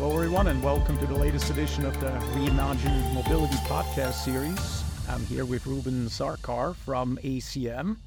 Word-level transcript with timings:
Hello, 0.00 0.14
everyone, 0.14 0.46
and 0.46 0.62
welcome 0.62 0.96
to 0.96 1.06
the 1.06 1.14
latest 1.14 1.50
edition 1.50 1.84
of 1.84 2.00
the 2.00 2.06
Reimagine 2.06 3.12
Mobility 3.12 3.56
podcast 3.66 4.14
series. 4.14 4.82
I'm 5.10 5.20
here 5.26 5.44
with 5.44 5.66
Reuben 5.66 6.06
Sarkar 6.06 6.74
from 6.74 7.18
ACM. 7.22 7.98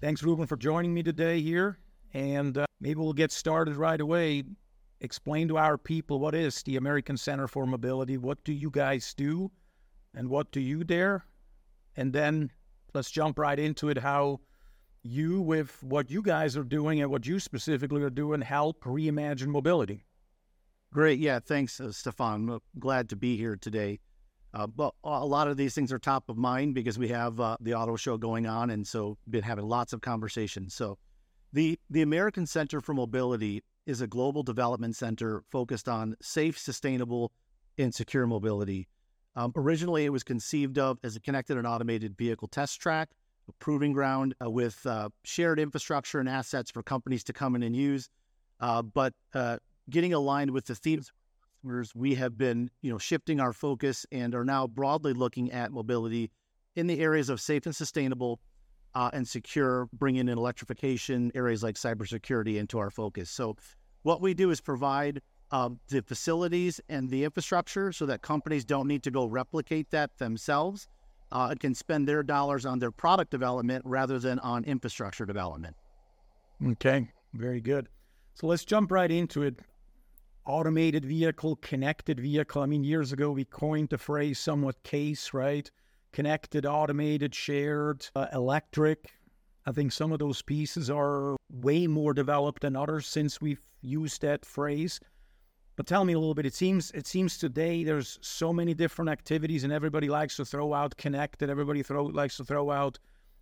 Thanks, 0.00 0.24
Reuben, 0.24 0.48
for 0.48 0.56
joining 0.56 0.92
me 0.92 1.04
today 1.04 1.40
here. 1.40 1.78
And 2.12 2.58
uh, 2.58 2.64
maybe 2.80 2.98
we'll 2.98 3.12
get 3.12 3.30
started 3.30 3.76
right 3.76 4.00
away. 4.00 4.42
Explain 5.00 5.46
to 5.46 5.58
our 5.58 5.78
people 5.78 6.18
what 6.18 6.34
is 6.34 6.60
the 6.64 6.74
American 6.74 7.16
Center 7.16 7.46
for 7.46 7.68
Mobility? 7.68 8.18
What 8.18 8.42
do 8.42 8.52
you 8.52 8.70
guys 8.70 9.14
do? 9.14 9.52
And 10.16 10.28
what 10.28 10.50
do 10.50 10.58
you 10.58 10.82
dare? 10.82 11.24
And 11.96 12.12
then 12.12 12.50
let's 12.94 13.12
jump 13.12 13.38
right 13.38 13.60
into 13.60 13.90
it 13.90 13.98
how 13.98 14.40
you, 15.04 15.40
with 15.40 15.84
what 15.84 16.10
you 16.10 16.20
guys 16.20 16.56
are 16.56 16.64
doing 16.64 17.00
and 17.00 17.12
what 17.12 17.28
you 17.28 17.38
specifically 17.38 18.02
are 18.02 18.10
doing, 18.10 18.40
help 18.40 18.82
reimagine 18.82 19.46
mobility. 19.46 20.04
Great. 20.92 21.18
Yeah. 21.18 21.40
Thanks, 21.40 21.80
uh, 21.80 21.90
Stephan. 21.90 22.50
I'm 22.50 22.60
glad 22.78 23.08
to 23.08 23.16
be 23.16 23.36
here 23.36 23.56
today. 23.56 23.98
Uh, 24.54 24.66
but 24.66 24.92
a 25.02 25.24
lot 25.24 25.48
of 25.48 25.56
these 25.56 25.74
things 25.74 25.90
are 25.90 25.98
top 25.98 26.28
of 26.28 26.36
mind 26.36 26.74
because 26.74 26.98
we 26.98 27.08
have 27.08 27.40
uh, 27.40 27.56
the 27.60 27.72
auto 27.72 27.96
show 27.96 28.18
going 28.18 28.46
on, 28.46 28.68
and 28.68 28.86
so 28.86 29.16
been 29.30 29.42
having 29.42 29.66
lots 29.66 29.94
of 29.94 30.02
conversations. 30.02 30.74
So, 30.74 30.98
the 31.54 31.78
the 31.88 32.02
American 32.02 32.46
Center 32.46 32.82
for 32.82 32.92
Mobility 32.92 33.62
is 33.86 34.02
a 34.02 34.06
global 34.06 34.42
development 34.42 34.94
center 34.94 35.42
focused 35.50 35.88
on 35.88 36.16
safe, 36.20 36.58
sustainable, 36.58 37.32
and 37.78 37.94
secure 37.94 38.26
mobility. 38.26 38.88
Um, 39.34 39.52
originally, 39.56 40.04
it 40.04 40.10
was 40.10 40.22
conceived 40.22 40.78
of 40.78 40.98
as 41.02 41.16
a 41.16 41.20
connected 41.20 41.56
and 41.56 41.66
automated 41.66 42.14
vehicle 42.18 42.48
test 42.48 42.78
track, 42.78 43.08
a 43.48 43.52
proving 43.52 43.94
ground 43.94 44.34
uh, 44.44 44.50
with 44.50 44.84
uh, 44.84 45.08
shared 45.24 45.58
infrastructure 45.58 46.20
and 46.20 46.28
assets 46.28 46.70
for 46.70 46.82
companies 46.82 47.24
to 47.24 47.32
come 47.32 47.54
in 47.56 47.62
and 47.62 47.74
use. 47.74 48.10
Uh, 48.60 48.82
but 48.82 49.14
uh, 49.32 49.56
getting 49.90 50.12
aligned 50.12 50.50
with 50.50 50.66
the 50.66 50.74
themes 50.74 51.12
we 51.94 52.14
have 52.14 52.36
been 52.36 52.68
you 52.80 52.90
know 52.90 52.98
shifting 52.98 53.40
our 53.40 53.52
focus 53.52 54.04
and 54.10 54.34
are 54.34 54.44
now 54.44 54.66
broadly 54.66 55.12
looking 55.12 55.50
at 55.52 55.70
mobility 55.70 56.30
in 56.74 56.86
the 56.86 57.00
areas 57.00 57.28
of 57.28 57.40
safe 57.40 57.66
and 57.66 57.76
sustainable 57.76 58.40
uh, 58.94 59.10
and 59.12 59.26
secure, 59.26 59.88
bringing 59.92 60.28
in 60.28 60.36
electrification, 60.36 61.32
areas 61.34 61.62
like 61.62 61.76
cybersecurity 61.76 62.58
into 62.58 62.78
our 62.78 62.90
focus. 62.90 63.30
So, 63.30 63.56
what 64.02 64.20
we 64.20 64.34
do 64.34 64.50
is 64.50 64.60
provide 64.60 65.22
um, 65.50 65.78
the 65.88 66.02
facilities 66.02 66.80
and 66.88 67.08
the 67.08 67.24
infrastructure 67.24 67.92
so 67.92 68.06
that 68.06 68.22
companies 68.22 68.64
don't 68.64 68.88
need 68.88 69.02
to 69.04 69.10
go 69.10 69.26
replicate 69.26 69.90
that 69.90 70.18
themselves 70.18 70.88
uh, 71.30 71.48
and 71.50 71.60
can 71.60 71.74
spend 71.74 72.08
their 72.08 72.22
dollars 72.22 72.66
on 72.66 72.78
their 72.78 72.90
product 72.90 73.30
development 73.30 73.82
rather 73.86 74.18
than 74.18 74.38
on 74.40 74.64
infrastructure 74.64 75.24
development. 75.24 75.76
Okay, 76.66 77.08
very 77.34 77.60
good. 77.60 77.88
So 78.34 78.46
let's 78.46 78.64
jump 78.64 78.90
right 78.90 79.10
into 79.10 79.42
it 79.42 79.60
automated 80.44 81.04
vehicle, 81.04 81.56
connected 81.56 82.20
vehicle. 82.20 82.62
I 82.62 82.66
mean, 82.66 82.84
years 82.84 83.12
ago 83.12 83.30
we 83.30 83.44
coined 83.44 83.90
the 83.90 83.98
phrase 83.98 84.38
somewhat 84.38 84.82
case, 84.82 85.32
right? 85.32 85.70
Connected, 86.12 86.66
automated, 86.66 87.34
shared, 87.34 88.06
uh, 88.14 88.26
electric. 88.32 89.12
I 89.64 89.72
think 89.72 89.92
some 89.92 90.12
of 90.12 90.18
those 90.18 90.42
pieces 90.42 90.90
are 90.90 91.36
way 91.50 91.86
more 91.86 92.12
developed 92.12 92.62
than 92.62 92.76
others 92.76 93.06
since 93.06 93.40
we've 93.40 93.62
used 93.80 94.22
that 94.22 94.44
phrase. 94.44 95.00
But 95.76 95.86
tell 95.86 96.04
me 96.04 96.12
a 96.12 96.18
little 96.18 96.34
bit. 96.34 96.46
It 96.46 96.54
seems 96.54 96.90
it 96.90 97.06
seems 97.06 97.38
today 97.38 97.82
there's 97.82 98.18
so 98.20 98.52
many 98.52 98.74
different 98.74 99.10
activities, 99.10 99.64
and 99.64 99.72
everybody 99.72 100.08
likes 100.08 100.36
to 100.36 100.44
throw 100.44 100.74
out 100.74 100.96
connected. 100.96 101.48
Everybody 101.48 101.82
throw 101.82 102.04
likes 102.04 102.36
to 102.36 102.44
throw 102.44 102.70
out 102.70 102.98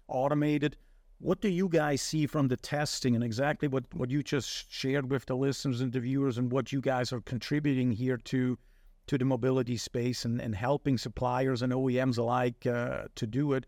automated. 0.07 0.77
What 1.23 1.43
do 1.43 1.51
you 1.51 1.69
guys 1.69 2.01
see 2.01 2.27
from 2.27 2.49
the 2.49 2.57
testing 2.57 3.15
and 3.15 3.23
exactly 3.23 3.69
what, 3.69 3.85
what 3.93 4.11
you 4.11 4.23
just 4.23 4.73
shared 4.73 5.11
with 5.11 5.27
the 5.27 5.37
listeners 5.37 5.83
and 5.83 5.93
the 5.93 6.01
viewers 6.01 6.39
and 6.39 6.51
what 6.51 6.73
you 6.73 6.81
guys 6.81 7.13
are 7.13 7.21
contributing 7.21 7.93
here 7.93 8.17
to 8.17 8.59
to 9.07 9.19
the 9.19 9.25
mobility 9.25 9.77
space 9.77 10.25
and, 10.25 10.41
and 10.41 10.55
helping 10.55 10.97
suppliers 10.97 11.61
and 11.61 11.73
OEMs 11.75 12.17
alike 12.17 12.65
uh, 12.65 13.03
to 13.17 13.27
do 13.27 13.53
it? 13.53 13.67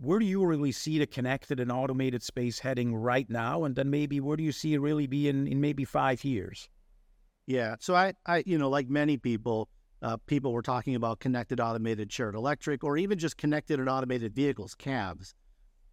Where 0.00 0.18
do 0.18 0.26
you 0.26 0.44
really 0.44 0.72
see 0.72 0.98
the 0.98 1.06
connected 1.06 1.60
and 1.60 1.72
automated 1.72 2.22
space 2.22 2.58
heading 2.58 2.94
right 2.94 3.28
now? 3.30 3.64
And 3.64 3.74
then 3.74 3.88
maybe 3.88 4.20
where 4.20 4.36
do 4.36 4.42
you 4.42 4.52
see 4.52 4.74
it 4.74 4.80
really 4.80 5.06
be 5.06 5.28
in, 5.28 5.46
in 5.46 5.60
maybe 5.60 5.84
five 5.84 6.24
years? 6.24 6.68
Yeah. 7.46 7.76
So 7.80 7.94
I, 7.94 8.14
I 8.26 8.42
you 8.44 8.58
know, 8.58 8.68
like 8.68 8.90
many 8.90 9.16
people, 9.16 9.68
uh, 10.02 10.16
people 10.26 10.52
were 10.52 10.62
talking 10.62 10.94
about 10.94 11.20
connected, 11.20 11.60
automated, 11.60 12.12
shared 12.12 12.34
electric, 12.34 12.82
or 12.84 12.98
even 12.98 13.18
just 13.18 13.38
connected 13.38 13.78
and 13.78 13.88
automated 13.88 14.34
vehicles, 14.34 14.74
CAVs. 14.74 15.32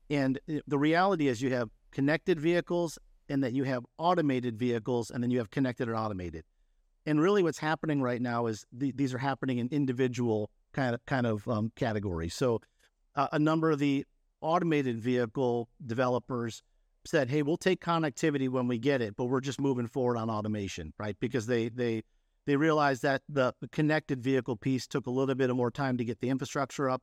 And 0.10 0.40
the 0.68 0.78
reality 0.78 1.28
is 1.28 1.42
you 1.42 1.52
have 1.54 1.70
connected 1.92 2.40
vehicles 2.40 2.98
and 3.28 3.44
that 3.44 3.54
you 3.54 3.64
have 3.64 3.86
automated 3.98 4.58
vehicles 4.58 5.12
and 5.12 5.24
then 5.24 5.30
you 5.30 5.38
have 5.38 5.52
connected 5.52 5.88
and 5.88 5.98
automated. 5.98 6.44
And 7.06 7.22
really 7.22 7.44
what's 7.44 7.60
happening 7.60 8.02
right 8.02 8.22
now 8.22 8.48
is 8.48 8.66
th- 8.78 8.96
these 8.96 9.14
are 9.14 9.20
happening 9.20 9.60
in 9.60 9.70
individual 9.70 10.50
kind 10.74 10.94
of 10.94 11.06
kind 11.06 11.26
of 11.26 11.48
um, 11.48 11.72
categories. 11.76 12.34
So 12.34 12.62
uh, 13.16 13.28
a 13.32 13.40
number 13.40 13.72
of 13.72 13.80
the 13.80 14.06
automated 14.42 15.00
vehicle 15.00 15.70
developers 15.86 16.62
said, 17.06 17.30
"Hey, 17.30 17.42
we'll 17.42 17.58
take 17.58 17.82
connectivity 17.82 18.50
when 18.50 18.68
we 18.68 18.78
get 18.78 19.02
it, 19.02 19.16
but 19.16 19.26
we're 19.26 19.42
just 19.42 19.62
moving 19.62 19.88
forward 19.88 20.18
on 20.18 20.30
automation, 20.30 20.94
right? 21.00 21.16
Because 21.20 21.48
they 21.48 21.70
they 21.70 22.04
they 22.46 22.56
realized 22.56 23.02
that 23.04 23.22
the 23.30 23.54
connected 23.72 24.22
vehicle 24.22 24.56
piece 24.56 24.88
took 24.88 25.08
a 25.08 25.12
little 25.12 25.36
bit 25.36 25.50
of 25.50 25.56
more 25.56 25.72
time 25.72 25.98
to 25.98 26.06
get 26.06 26.20
the 26.20 26.30
infrastructure 26.30 26.90
up 26.90 27.02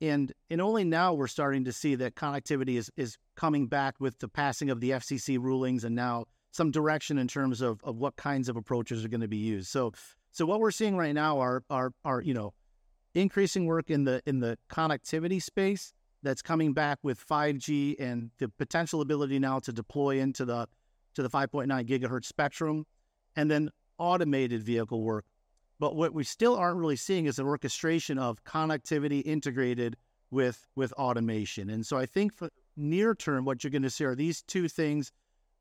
and 0.00 0.32
and 0.50 0.60
only 0.60 0.84
now 0.84 1.12
we're 1.12 1.26
starting 1.26 1.64
to 1.64 1.72
see 1.72 1.94
that 1.96 2.14
connectivity 2.14 2.76
is 2.76 2.90
is 2.96 3.16
coming 3.36 3.66
back 3.66 3.96
with 3.98 4.18
the 4.18 4.28
passing 4.28 4.70
of 4.70 4.80
the 4.80 4.90
FCC 4.90 5.38
rulings 5.38 5.84
and 5.84 5.94
now 5.94 6.24
some 6.50 6.70
direction 6.70 7.18
in 7.18 7.28
terms 7.28 7.60
of, 7.60 7.80
of 7.84 7.96
what 7.96 8.16
kinds 8.16 8.48
of 8.48 8.56
approaches 8.56 9.04
are 9.04 9.08
going 9.08 9.20
to 9.20 9.28
be 9.28 9.36
used. 9.36 9.68
So 9.68 9.92
so 10.30 10.46
what 10.46 10.60
we're 10.60 10.70
seeing 10.70 10.96
right 10.96 11.14
now 11.14 11.38
are 11.40 11.62
are 11.70 11.92
are 12.04 12.20
you 12.20 12.34
know 12.34 12.54
increasing 13.14 13.66
work 13.66 13.90
in 13.90 14.04
the 14.04 14.22
in 14.26 14.40
the 14.40 14.58
connectivity 14.70 15.42
space 15.42 15.92
that's 16.22 16.42
coming 16.42 16.72
back 16.72 16.98
with 17.02 17.24
5G 17.24 17.96
and 18.00 18.30
the 18.38 18.48
potential 18.48 19.00
ability 19.00 19.38
now 19.38 19.60
to 19.60 19.72
deploy 19.72 20.18
into 20.20 20.44
the 20.44 20.68
to 21.14 21.22
the 21.22 21.30
5.9 21.30 21.66
gigahertz 21.86 22.26
spectrum 22.26 22.86
and 23.34 23.50
then 23.50 23.70
automated 23.98 24.62
vehicle 24.62 25.02
work 25.02 25.24
but 25.78 25.96
what 25.96 26.12
we 26.12 26.24
still 26.24 26.56
aren't 26.56 26.78
really 26.78 26.96
seeing 26.96 27.26
is 27.26 27.38
an 27.38 27.46
orchestration 27.46 28.18
of 28.18 28.42
connectivity 28.44 29.22
integrated 29.24 29.96
with 30.30 30.66
with 30.76 30.92
automation. 30.94 31.70
And 31.70 31.86
so 31.86 31.96
I 31.96 32.06
think 32.06 32.34
for 32.34 32.50
near 32.76 33.14
term, 33.14 33.44
what 33.44 33.64
you're 33.64 33.70
going 33.70 33.82
to 33.82 33.90
see 33.90 34.04
are 34.04 34.14
these 34.14 34.42
two 34.42 34.68
things 34.68 35.12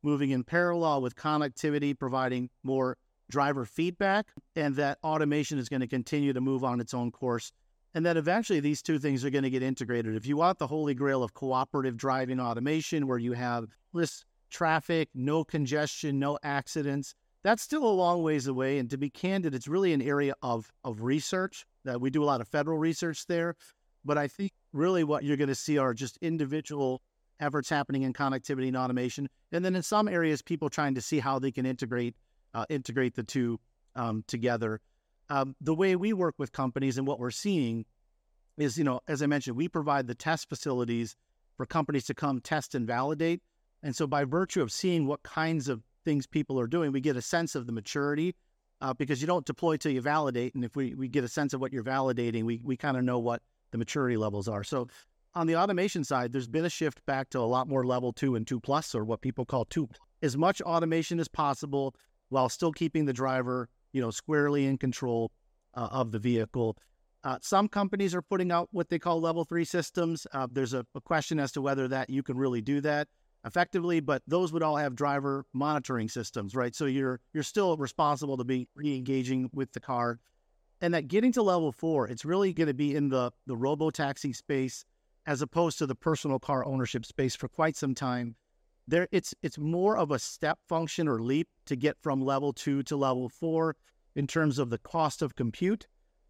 moving 0.03 0.31
in 0.31 0.43
parallel 0.43 1.01
with 1.01 1.15
connectivity, 1.15 1.97
providing 1.97 2.49
more 2.63 2.97
driver 3.29 3.65
feedback, 3.65 4.27
and 4.55 4.75
that 4.75 4.99
automation 5.03 5.57
is 5.57 5.69
going 5.69 5.81
to 5.81 5.87
continue 5.87 6.33
to 6.33 6.41
move 6.41 6.63
on 6.63 6.79
its 6.79 6.93
own 6.93 7.11
course. 7.11 7.51
And 7.93 8.05
that 8.05 8.17
eventually 8.17 8.59
these 8.59 8.81
two 8.81 8.99
things 8.99 9.25
are 9.25 9.29
going 9.29 9.43
to 9.43 9.49
get 9.49 9.63
integrated. 9.63 10.15
If 10.15 10.25
you 10.25 10.37
want 10.37 10.59
the 10.59 10.67
holy 10.67 10.93
grail 10.93 11.23
of 11.23 11.33
cooperative 11.33 11.97
driving 11.97 12.39
automation, 12.39 13.07
where 13.07 13.17
you 13.17 13.33
have 13.33 13.65
less 13.93 14.23
traffic, 14.49 15.09
no 15.15 15.43
congestion, 15.43 16.19
no 16.19 16.37
accidents, 16.43 17.15
that's 17.43 17.63
still 17.63 17.83
a 17.83 17.89
long 17.89 18.23
ways 18.23 18.47
away. 18.47 18.79
And 18.79 18.89
to 18.89 18.97
be 18.97 19.09
candid, 19.09 19.55
it's 19.55 19.67
really 19.67 19.93
an 19.93 20.01
area 20.01 20.33
of, 20.41 20.71
of 20.83 21.01
research 21.01 21.65
that 21.85 22.01
we 22.01 22.09
do 22.09 22.23
a 22.23 22.25
lot 22.25 22.41
of 22.41 22.47
federal 22.47 22.77
research 22.77 23.25
there. 23.27 23.55
But 24.03 24.17
I 24.17 24.27
think 24.27 24.51
really 24.73 25.03
what 25.03 25.23
you're 25.23 25.37
going 25.37 25.47
to 25.49 25.55
see 25.55 25.77
are 25.77 25.93
just 25.93 26.17
individual 26.21 27.01
efforts 27.39 27.69
happening 27.69 28.03
in 28.03 28.13
connectivity 28.13 28.67
and 28.67 28.77
automation. 28.77 29.29
And 29.51 29.63
then 29.63 29.75
in 29.75 29.83
some 29.83 30.07
areas, 30.07 30.41
people 30.41 30.69
trying 30.69 30.95
to 30.95 31.01
see 31.01 31.19
how 31.19 31.39
they 31.39 31.51
can 31.51 31.65
integrate 31.65 32.15
uh, 32.53 32.65
integrate 32.69 33.15
the 33.15 33.23
two 33.23 33.59
um, 33.95 34.23
together. 34.27 34.79
Um, 35.29 35.55
the 35.61 35.75
way 35.75 35.95
we 35.95 36.13
work 36.13 36.35
with 36.37 36.51
companies 36.51 36.97
and 36.97 37.05
what 37.05 37.19
we're 37.19 37.29
seeing 37.31 37.85
is, 38.57 38.77
you 38.77 38.83
know, 38.83 39.01
as 39.07 39.21
I 39.21 39.27
mentioned, 39.27 39.57
we 39.57 39.67
provide 39.67 40.07
the 40.07 40.15
test 40.15 40.49
facilities 40.49 41.15
for 41.57 41.65
companies 41.65 42.05
to 42.05 42.13
come 42.13 42.39
test 42.39 42.73
and 42.73 42.87
validate. 42.87 43.41
And 43.83 43.95
so 43.95 44.07
by 44.07 44.23
virtue 44.23 44.61
of 44.61 44.71
seeing 44.71 45.05
what 45.05 45.23
kinds 45.23 45.67
of 45.67 45.83
things 46.07 46.25
people 46.25 46.57
are 46.57 46.67
doing, 46.67 46.93
we 46.93 47.01
get 47.01 47.17
a 47.17 47.21
sense 47.21 47.53
of 47.53 47.65
the 47.65 47.73
maturity 47.73 48.33
uh, 48.79 48.93
because 48.93 49.19
you 49.19 49.27
don't 49.27 49.45
deploy 49.45 49.75
till 49.75 49.91
you 49.91 49.99
validate. 49.99 50.55
And 50.55 50.63
if 50.63 50.73
we, 50.73 50.95
we 50.95 51.09
get 51.09 51.25
a 51.25 51.27
sense 51.27 51.53
of 51.53 51.59
what 51.59 51.73
you're 51.73 51.83
validating, 51.83 52.43
we, 52.43 52.61
we 52.63 52.77
kind 52.77 52.95
of 52.95 53.03
know 53.03 53.19
what 53.19 53.41
the 53.71 53.77
maturity 53.77 54.15
levels 54.15 54.47
are. 54.47 54.63
So 54.63 54.87
on 55.35 55.47
the 55.47 55.57
automation 55.57 56.05
side, 56.05 56.31
there's 56.31 56.47
been 56.47 56.63
a 56.63 56.69
shift 56.69 57.05
back 57.05 57.29
to 57.31 57.39
a 57.39 57.41
lot 57.41 57.67
more 57.67 57.85
level 57.85 58.13
two 58.13 58.35
and 58.35 58.47
two 58.47 58.61
plus, 58.61 58.95
or 58.95 59.03
what 59.03 59.19
people 59.19 59.43
call 59.43 59.65
two, 59.65 59.89
as 60.23 60.37
much 60.37 60.61
automation 60.61 61.19
as 61.19 61.27
possible 61.27 61.93
while 62.29 62.47
still 62.47 62.71
keeping 62.71 63.03
the 63.03 63.11
driver, 63.11 63.67
you 63.91 63.99
know, 63.99 64.09
squarely 64.09 64.65
in 64.65 64.77
control 64.77 65.29
uh, 65.73 65.89
of 65.91 66.13
the 66.13 66.19
vehicle. 66.19 66.77
Uh, 67.25 67.37
some 67.41 67.67
companies 67.67 68.15
are 68.15 68.21
putting 68.21 68.49
out 68.49 68.69
what 68.71 68.87
they 68.87 68.97
call 68.97 69.19
level 69.19 69.43
three 69.43 69.65
systems. 69.65 70.25
Uh, 70.31 70.47
there's 70.49 70.73
a, 70.73 70.85
a, 70.95 71.01
question 71.01 71.37
as 71.37 71.51
to 71.51 71.61
whether 71.61 71.89
that 71.89 72.09
you 72.09 72.23
can 72.23 72.37
really 72.37 72.61
do 72.61 72.79
that 72.79 73.09
effectively, 73.47 73.99
but 73.99 74.21
those 74.27 74.53
would 74.53 74.61
all 74.61 74.77
have 74.77 74.95
driver 74.95 75.45
monitoring 75.53 76.09
systems, 76.09 76.55
right? 76.55 76.75
So 76.75 76.85
you're 76.85 77.19
you're 77.33 77.43
still 77.43 77.77
responsible 77.77 78.37
to 78.37 78.43
be 78.43 78.67
re-engaging 78.75 79.49
with 79.53 79.71
the 79.71 79.79
car. 79.79 80.19
And 80.79 80.93
that 80.93 81.07
getting 81.07 81.31
to 81.31 81.41
level 81.41 81.71
four, 81.71 82.07
it's 82.07 82.23
really 82.23 82.53
going 82.53 82.67
to 82.67 82.73
be 82.73 82.95
in 82.95 83.09
the 83.09 83.31
the 83.47 83.57
robo 83.57 83.89
taxi 83.89 84.33
space 84.33 84.85
as 85.25 85.41
opposed 85.41 85.79
to 85.79 85.87
the 85.87 85.95
personal 85.95 86.39
car 86.39 86.65
ownership 86.65 87.05
space 87.05 87.35
for 87.35 87.47
quite 87.47 87.75
some 87.75 87.95
time. 87.95 88.35
There 88.87 89.07
it's 89.11 89.33
it's 89.41 89.57
more 89.57 89.97
of 89.97 90.11
a 90.11 90.19
step 90.19 90.59
function 90.67 91.07
or 91.07 91.19
leap 91.19 91.47
to 91.65 91.75
get 91.75 91.97
from 92.01 92.21
level 92.21 92.53
two 92.53 92.83
to 92.83 92.95
level 92.95 93.29
four 93.29 93.75
in 94.15 94.27
terms 94.27 94.59
of 94.59 94.69
the 94.69 94.77
cost 94.77 95.21
of 95.21 95.35
compute 95.35 95.87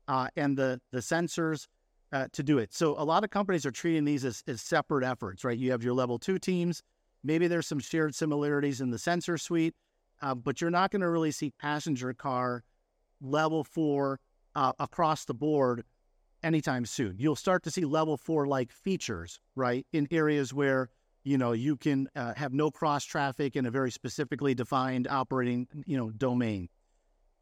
uh, 0.08 0.28
and 0.36 0.58
the 0.58 0.80
the 0.92 1.00
sensors 1.00 1.68
uh, 2.12 2.28
to 2.32 2.44
do 2.44 2.58
it. 2.58 2.74
So 2.74 2.96
a 2.98 3.04
lot 3.04 3.24
of 3.24 3.30
companies 3.30 3.66
are 3.66 3.72
treating 3.72 4.06
these 4.06 4.24
as, 4.26 4.44
as 4.48 4.62
separate 4.62 5.04
efforts, 5.04 5.44
right? 5.44 5.58
You 5.58 5.72
have 5.72 5.84
your 5.84 5.94
level 5.94 6.18
two 6.18 6.40
teams. 6.40 6.82
Maybe 7.24 7.48
there's 7.48 7.68
some 7.68 7.80
shared 7.80 8.16
similarities 8.16 8.82
in 8.82 8.90
the 8.90 9.00
sensor 9.00 9.38
suite, 9.38 9.76
uh, 10.22 10.36
but 10.36 10.62
you're 10.62 10.70
not 10.70 10.92
going 10.92 11.02
to 11.02 11.10
really 11.10 11.32
see 11.32 11.52
passenger 11.52 12.14
car 12.14 12.64
level 13.22 13.64
four 13.64 14.20
uh, 14.56 14.74
across 14.80 15.26
the 15.26 15.34
board 15.34 15.84
anytime 16.44 16.86
soon. 16.86 17.16
You'll 17.18 17.36
start 17.36 17.64
to 17.64 17.72
see 17.72 17.86
level 17.86 18.18
four 18.18 18.48
like 18.48 18.72
features, 18.72 19.40
right, 19.56 19.86
in 19.94 20.08
areas 20.12 20.54
where 20.54 20.90
you 21.24 21.38
know 21.38 21.52
you 21.52 21.76
can 21.76 22.08
uh, 22.16 22.34
have 22.36 22.54
no 22.54 22.72
cross 22.72 23.04
traffic 23.04 23.56
in 23.56 23.66
a 23.66 23.72
very 23.72 23.92
specifically 23.92 24.56
defined 24.56 25.08
operating 25.08 25.68
you 25.86 25.98
know 25.98 26.12
domain. 26.12 26.70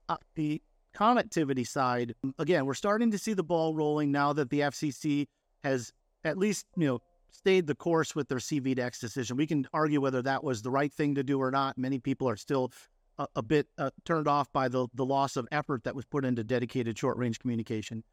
Uh, 0.09 0.17
the 0.35 0.61
connectivity 0.95 1.67
side, 1.67 2.15
again, 2.39 2.65
we're 2.65 2.73
starting 2.73 3.11
to 3.11 3.17
see 3.17 3.33
the 3.33 3.43
ball 3.43 3.75
rolling 3.75 4.11
now 4.11 4.33
that 4.33 4.49
the 4.49 4.61
FCC 4.61 5.27
has 5.63 5.91
at 6.23 6.37
least 6.37 6.65
you 6.75 6.87
know 6.87 6.99
stayed 7.35 7.67
the 7.67 7.75
course 7.75 8.15
with 8.15 8.27
their 8.27 8.39
C-V2X 8.39 8.99
decision. 8.99 9.37
We 9.37 9.47
can 9.47 9.67
argue 9.73 10.01
whether 10.01 10.21
that 10.21 10.43
was 10.43 10.61
the 10.61 10.71
right 10.71 10.91
thing 10.91 11.15
to 11.15 11.23
do 11.23 11.39
or 11.41 11.51
not. 11.51 11.77
Many 11.77 11.99
people 11.99 12.27
are 12.29 12.37
still 12.37 12.71
a, 13.17 13.27
a 13.35 13.41
bit 13.41 13.67
uh, 13.77 13.91
turned 14.03 14.27
off 14.27 14.51
by 14.51 14.67
the 14.67 14.87
the 14.93 15.05
loss 15.05 15.35
of 15.35 15.47
effort 15.51 15.83
that 15.83 15.95
was 15.95 16.05
put 16.05 16.25
into 16.25 16.43
dedicated 16.43 16.97
short 16.97 17.17
range 17.17 17.39
communication. 17.39 18.03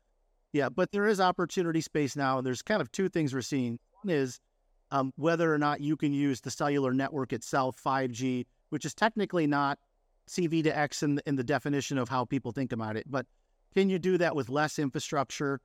Yeah, 0.52 0.68
but 0.68 0.92
there 0.92 1.06
is 1.06 1.20
opportunity 1.20 1.80
space 1.80 2.14
now, 2.14 2.38
and 2.38 2.46
there's 2.46 2.62
kind 2.62 2.82
of 2.82 2.92
two 2.92 3.08
things 3.08 3.32
we're 3.32 3.40
seeing. 3.40 3.78
One 4.02 4.14
is 4.14 4.38
um, 4.90 5.12
whether 5.16 5.52
or 5.52 5.58
not 5.58 5.80
you 5.80 5.96
can 5.96 6.12
use 6.12 6.42
the 6.42 6.50
cellular 6.50 6.92
network 6.92 7.32
itself, 7.32 7.80
5G, 7.82 8.44
which 8.68 8.84
is 8.84 8.92
technically 8.92 9.46
not 9.46 9.78
C-V2X 10.26 11.02
in, 11.02 11.20
in 11.26 11.36
the 11.36 11.42
definition 11.42 11.96
of 11.96 12.10
how 12.10 12.26
people 12.26 12.52
think 12.52 12.72
about 12.72 12.96
it, 12.96 13.10
but 13.10 13.26
can 13.74 13.88
you 13.88 13.98
do 13.98 14.18
that 14.18 14.36
with 14.36 14.50
less 14.50 14.78
infrastructure? 14.78 15.60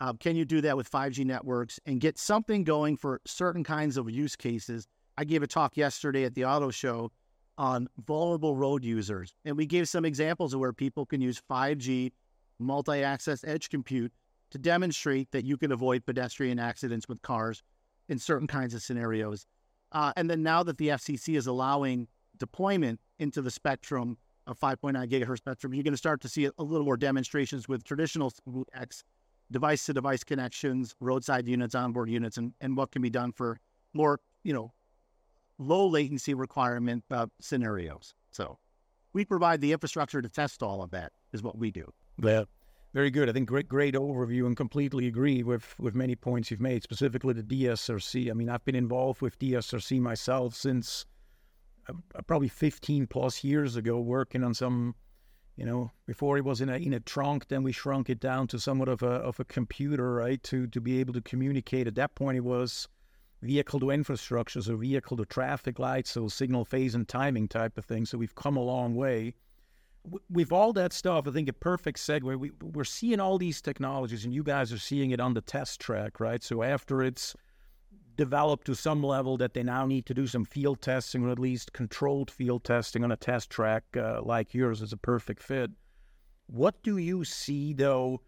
Uh, 0.00 0.14
can 0.14 0.34
you 0.34 0.46
do 0.46 0.62
that 0.62 0.76
with 0.76 0.90
5G 0.90 1.26
networks 1.26 1.78
and 1.84 2.00
get 2.00 2.18
something 2.18 2.64
going 2.64 2.96
for 2.96 3.20
certain 3.26 3.62
kinds 3.62 3.98
of 3.98 4.10
use 4.10 4.34
cases? 4.34 4.86
I 5.18 5.24
gave 5.24 5.42
a 5.42 5.46
talk 5.46 5.76
yesterday 5.76 6.24
at 6.24 6.34
the 6.34 6.46
auto 6.46 6.70
show 6.70 7.12
on 7.58 7.88
vulnerable 8.06 8.56
road 8.56 8.82
users, 8.82 9.34
and 9.44 9.56
we 9.56 9.66
gave 9.66 9.88
some 9.88 10.06
examples 10.06 10.54
of 10.54 10.60
where 10.60 10.72
people 10.72 11.04
can 11.04 11.20
use 11.20 11.40
5G 11.50 12.12
multi 12.58 13.02
access 13.02 13.44
edge 13.44 13.68
compute 13.68 14.12
to 14.50 14.58
demonstrate 14.58 15.30
that 15.32 15.44
you 15.44 15.58
can 15.58 15.70
avoid 15.70 16.06
pedestrian 16.06 16.58
accidents 16.58 17.06
with 17.06 17.20
cars 17.20 17.62
in 18.08 18.18
certain 18.18 18.46
kinds 18.46 18.72
of 18.72 18.82
scenarios. 18.82 19.46
Uh, 19.92 20.12
and 20.16 20.30
then 20.30 20.42
now 20.42 20.62
that 20.62 20.78
the 20.78 20.88
FCC 20.88 21.36
is 21.36 21.46
allowing 21.46 22.08
deployment 22.38 22.98
into 23.18 23.42
the 23.42 23.50
spectrum 23.50 24.16
of 24.46 24.58
5.9 24.58 25.08
gigahertz 25.08 25.38
spectrum, 25.38 25.74
you're 25.74 25.84
going 25.84 25.92
to 25.92 25.98
start 25.98 26.22
to 26.22 26.28
see 26.28 26.46
a 26.46 26.62
little 26.62 26.86
more 26.86 26.96
demonstrations 26.96 27.68
with 27.68 27.84
traditional 27.84 28.32
X 28.72 29.04
device 29.50 29.84
to 29.86 29.92
device 29.92 30.24
connections, 30.24 30.94
roadside 31.00 31.48
units, 31.48 31.74
onboard 31.74 32.10
units, 32.10 32.36
and, 32.36 32.52
and 32.60 32.76
what 32.76 32.90
can 32.90 33.02
be 33.02 33.10
done 33.10 33.32
for 33.32 33.58
more, 33.92 34.20
you 34.42 34.52
know, 34.52 34.72
low 35.58 35.86
latency 35.86 36.34
requirement 36.34 37.04
uh, 37.10 37.26
scenarios. 37.40 38.14
So 38.30 38.58
we 39.12 39.24
provide 39.24 39.60
the 39.60 39.72
infrastructure 39.72 40.22
to 40.22 40.28
test 40.28 40.62
all 40.62 40.82
of 40.82 40.90
that 40.92 41.12
is 41.32 41.42
what 41.42 41.58
we 41.58 41.70
do. 41.70 41.92
Yeah. 42.22 42.44
Very 42.92 43.10
good. 43.10 43.28
I 43.28 43.32
think 43.32 43.48
great, 43.48 43.68
great 43.68 43.94
overview, 43.94 44.46
and 44.46 44.56
completely 44.56 45.06
agree 45.06 45.44
with 45.44 45.78
with 45.78 45.94
many 45.94 46.16
points 46.16 46.50
you've 46.50 46.60
made, 46.60 46.82
specifically 46.82 47.34
the 47.34 47.42
DSRC. 47.44 48.28
I 48.28 48.34
mean, 48.34 48.48
I've 48.48 48.64
been 48.64 48.74
involved 48.74 49.20
with 49.22 49.38
DSRC 49.38 50.00
myself 50.00 50.56
since 50.56 51.06
uh, 51.88 51.92
probably 52.26 52.48
15 52.48 53.06
plus 53.06 53.44
years 53.44 53.76
ago, 53.76 54.00
working 54.00 54.42
on 54.42 54.54
some, 54.54 54.96
you 55.60 55.66
know, 55.66 55.90
before 56.06 56.38
it 56.38 56.44
was 56.44 56.62
in 56.62 56.70
a 56.70 56.76
in 56.76 56.94
a 56.94 57.00
trunk, 57.00 57.48
then 57.48 57.62
we 57.62 57.70
shrunk 57.70 58.08
it 58.08 58.18
down 58.18 58.46
to 58.46 58.58
somewhat 58.58 58.88
of 58.88 59.02
a 59.02 59.16
of 59.30 59.38
a 59.38 59.44
computer, 59.44 60.14
right, 60.14 60.42
to 60.44 60.66
to 60.68 60.80
be 60.80 61.00
able 61.00 61.12
to 61.12 61.20
communicate. 61.20 61.86
At 61.86 61.96
that 61.96 62.14
point, 62.14 62.38
it 62.38 62.44
was 62.44 62.88
vehicle 63.42 63.78
to 63.80 63.90
infrastructure, 63.90 64.62
so 64.62 64.76
vehicle 64.76 65.18
to 65.18 65.26
traffic 65.26 65.78
lights, 65.78 66.12
so 66.12 66.28
signal 66.28 66.64
phase 66.64 66.94
and 66.94 67.06
timing 67.06 67.46
type 67.46 67.76
of 67.76 67.84
thing. 67.84 68.06
So 68.06 68.16
we've 68.16 68.34
come 68.34 68.56
a 68.56 68.62
long 68.62 68.94
way 68.94 69.34
with 70.30 70.50
all 70.50 70.72
that 70.72 70.94
stuff, 70.94 71.28
I 71.28 71.30
think 71.30 71.48
a 71.50 71.52
perfect 71.52 71.98
segue. 71.98 72.38
We, 72.38 72.52
we're 72.62 72.84
seeing 72.84 73.20
all 73.20 73.36
these 73.36 73.60
technologies, 73.60 74.24
and 74.24 74.32
you 74.32 74.42
guys 74.42 74.72
are 74.72 74.78
seeing 74.78 75.10
it 75.10 75.20
on 75.20 75.34
the 75.34 75.42
test 75.42 75.78
track, 75.78 76.20
right? 76.20 76.42
So 76.42 76.62
after 76.62 77.02
it's 77.02 77.36
developed 78.20 78.66
to 78.66 78.74
some 78.74 79.02
level 79.02 79.38
that 79.38 79.54
they 79.54 79.62
now 79.62 79.86
need 79.86 80.04
to 80.04 80.12
do 80.12 80.26
some 80.26 80.44
field 80.44 80.82
testing, 80.82 81.24
or 81.24 81.30
at 81.30 81.38
least 81.38 81.72
controlled 81.72 82.30
field 82.30 82.62
testing 82.64 83.02
on 83.02 83.10
a 83.10 83.16
test 83.16 83.48
track 83.48 83.82
uh, 83.96 84.20
like 84.22 84.52
yours 84.52 84.82
is 84.82 84.92
a 84.92 84.96
perfect 84.98 85.42
fit. 85.42 85.70
What 86.46 86.82
do 86.82 86.98
you 86.98 87.24
see, 87.24 87.72
though? 87.72 88.20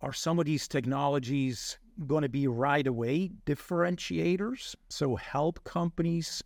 Are 0.00 0.14
some 0.14 0.38
of 0.38 0.46
these 0.46 0.66
technologies 0.66 1.78
going 2.06 2.22
to 2.22 2.30
be 2.30 2.48
right 2.48 2.86
away 2.86 3.32
differentiators? 3.44 4.74
So 4.88 5.16
help 5.16 5.62
companies 5.64 6.42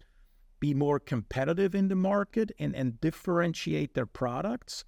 be 0.59 0.75
more 0.75 0.99
competitive 0.99 1.77
in 1.77 1.87
the 1.87 1.95
market 1.95 2.51
and, 2.59 2.75
and 2.75 3.01
differentiate 3.01 3.95
their 3.95 4.07
products 4.07 4.85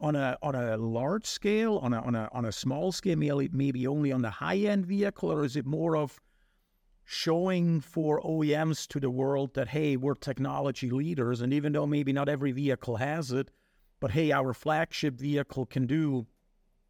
on 0.00 0.14
a 0.14 0.38
on 0.40 0.54
a 0.54 0.76
large 0.76 1.26
scale, 1.26 1.78
on 1.78 1.92
a 1.92 2.00
on 2.00 2.14
a 2.14 2.28
on 2.30 2.44
a 2.44 2.52
small 2.52 2.92
scale, 2.92 3.16
maybe 3.16 3.48
maybe 3.52 3.88
only 3.88 4.12
on 4.12 4.22
the 4.22 4.30
high 4.30 4.58
end 4.58 4.86
vehicle, 4.86 5.32
or 5.32 5.44
is 5.44 5.56
it 5.56 5.66
more 5.66 5.96
of 5.96 6.20
showing 7.10 7.80
for 7.80 8.20
OEMs 8.20 8.86
to 8.88 9.00
the 9.00 9.10
world 9.10 9.54
that 9.54 9.68
hey, 9.68 9.96
we're 9.96 10.14
technology 10.14 10.90
leaders, 10.90 11.40
and 11.40 11.52
even 11.52 11.72
though 11.72 11.86
maybe 11.86 12.12
not 12.12 12.28
every 12.28 12.52
vehicle 12.52 12.96
has 12.96 13.32
it, 13.32 13.50
but 13.98 14.10
hey, 14.10 14.30
our 14.30 14.52
flagship 14.52 15.14
vehicle 15.14 15.64
can 15.64 15.86
do 15.86 16.26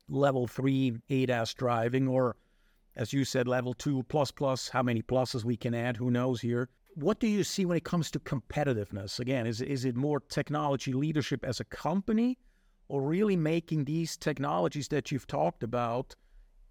level 0.08 0.46
three 0.46 0.98
ADAS 1.08 1.54
driving, 1.54 2.08
or 2.08 2.36
as 2.96 3.12
you 3.12 3.24
said, 3.24 3.46
level 3.46 3.74
two 3.74 4.02
plus 4.08 4.32
plus. 4.32 4.68
How 4.68 4.82
many 4.82 5.02
pluses 5.02 5.44
we 5.44 5.56
can 5.56 5.74
add? 5.74 5.96
Who 5.96 6.10
knows 6.10 6.40
here? 6.40 6.68
what 7.00 7.20
do 7.20 7.28
you 7.28 7.44
see 7.44 7.64
when 7.64 7.76
it 7.76 7.84
comes 7.84 8.10
to 8.10 8.18
competitiveness? 8.18 9.20
Again, 9.20 9.46
is, 9.46 9.60
is 9.60 9.84
it 9.84 9.94
more 9.94 10.20
technology 10.20 10.92
leadership 10.92 11.44
as 11.44 11.60
a 11.60 11.64
company 11.64 12.38
or 12.88 13.02
really 13.02 13.36
making 13.36 13.84
these 13.84 14.16
technologies 14.16 14.88
that 14.88 15.12
you've 15.12 15.26
talked 15.26 15.62
about 15.62 16.16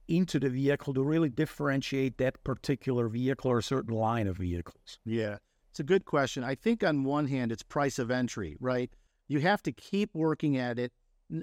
into 0.08 0.40
the 0.40 0.50
vehicle 0.50 0.94
to 0.94 1.04
really 1.04 1.30
differentiate 1.30 2.18
that 2.18 2.44
particular 2.44 3.08
vehicle 3.08 3.52
or 3.52 3.60
a 3.60 3.64
certain 3.64 3.94
line 3.94 4.28
of 4.28 4.38
vehicles? 4.38 5.00
Yeah, 5.06 5.38
it's 5.70 5.80
a 5.80 5.84
good 5.84 6.06
question. 6.06 6.44
I 6.44 6.56
think 6.56 6.84
on 6.84 7.04
one 7.04 7.28
hand, 7.28 7.52
it's 7.52 7.64
price 7.64 8.00
of 8.00 8.12
entry, 8.12 8.58
right? 8.60 8.92
You 9.28 9.40
have 9.40 9.62
to 9.64 9.72
keep 9.72 10.10
working 10.14 10.58
at 10.58 10.80
it, 10.80 10.94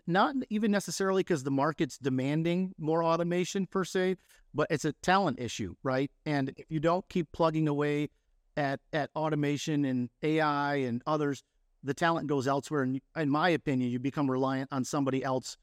not 0.07 0.35
even 0.49 0.71
necessarily 0.71 1.21
because 1.21 1.43
the 1.43 1.51
market's 1.51 1.99
demanding 1.99 2.75
more 2.79 3.05
automation 3.05 3.67
per 3.67 3.85
se, 3.85 4.17
but 4.55 4.67
it's 4.71 4.85
a 4.85 4.93
talent 4.95 5.39
issue, 5.39 5.75
right? 5.83 6.11
And 6.25 6.53
if 6.57 6.71
you 6.71 6.81
don't 6.81 7.09
keep 7.09 7.31
plugging 7.33 7.69
away 7.69 8.09
at 8.57 8.81
at 8.93 9.11
automation 9.15 9.85
and 9.85 10.09
AI 10.23 10.77
and 10.77 11.03
others, 11.07 11.43
the 11.83 11.95
talent 11.95 12.27
goes 12.27 12.49
elsewhere. 12.49 12.83
And 12.83 13.01
in 13.17 13.29
my 13.29 13.51
opinion, 13.51 13.91
you 13.91 13.99
become 13.99 14.31
reliant 14.31 14.71
on 14.73 14.85
somebody 14.85 15.23
else 15.23 15.57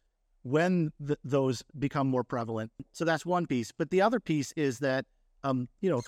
when 0.44 0.92
the, 1.00 1.18
those 1.24 1.64
become 1.78 2.08
more 2.08 2.24
prevalent. 2.24 2.72
So 2.92 3.06
that's 3.06 3.26
one 3.26 3.46
piece. 3.46 3.72
But 3.72 3.90
the 3.90 4.02
other 4.02 4.20
piece 4.20 4.52
is 4.54 4.80
that, 4.80 5.06
um, 5.44 5.68
you 5.82 5.90
know, 5.90 6.02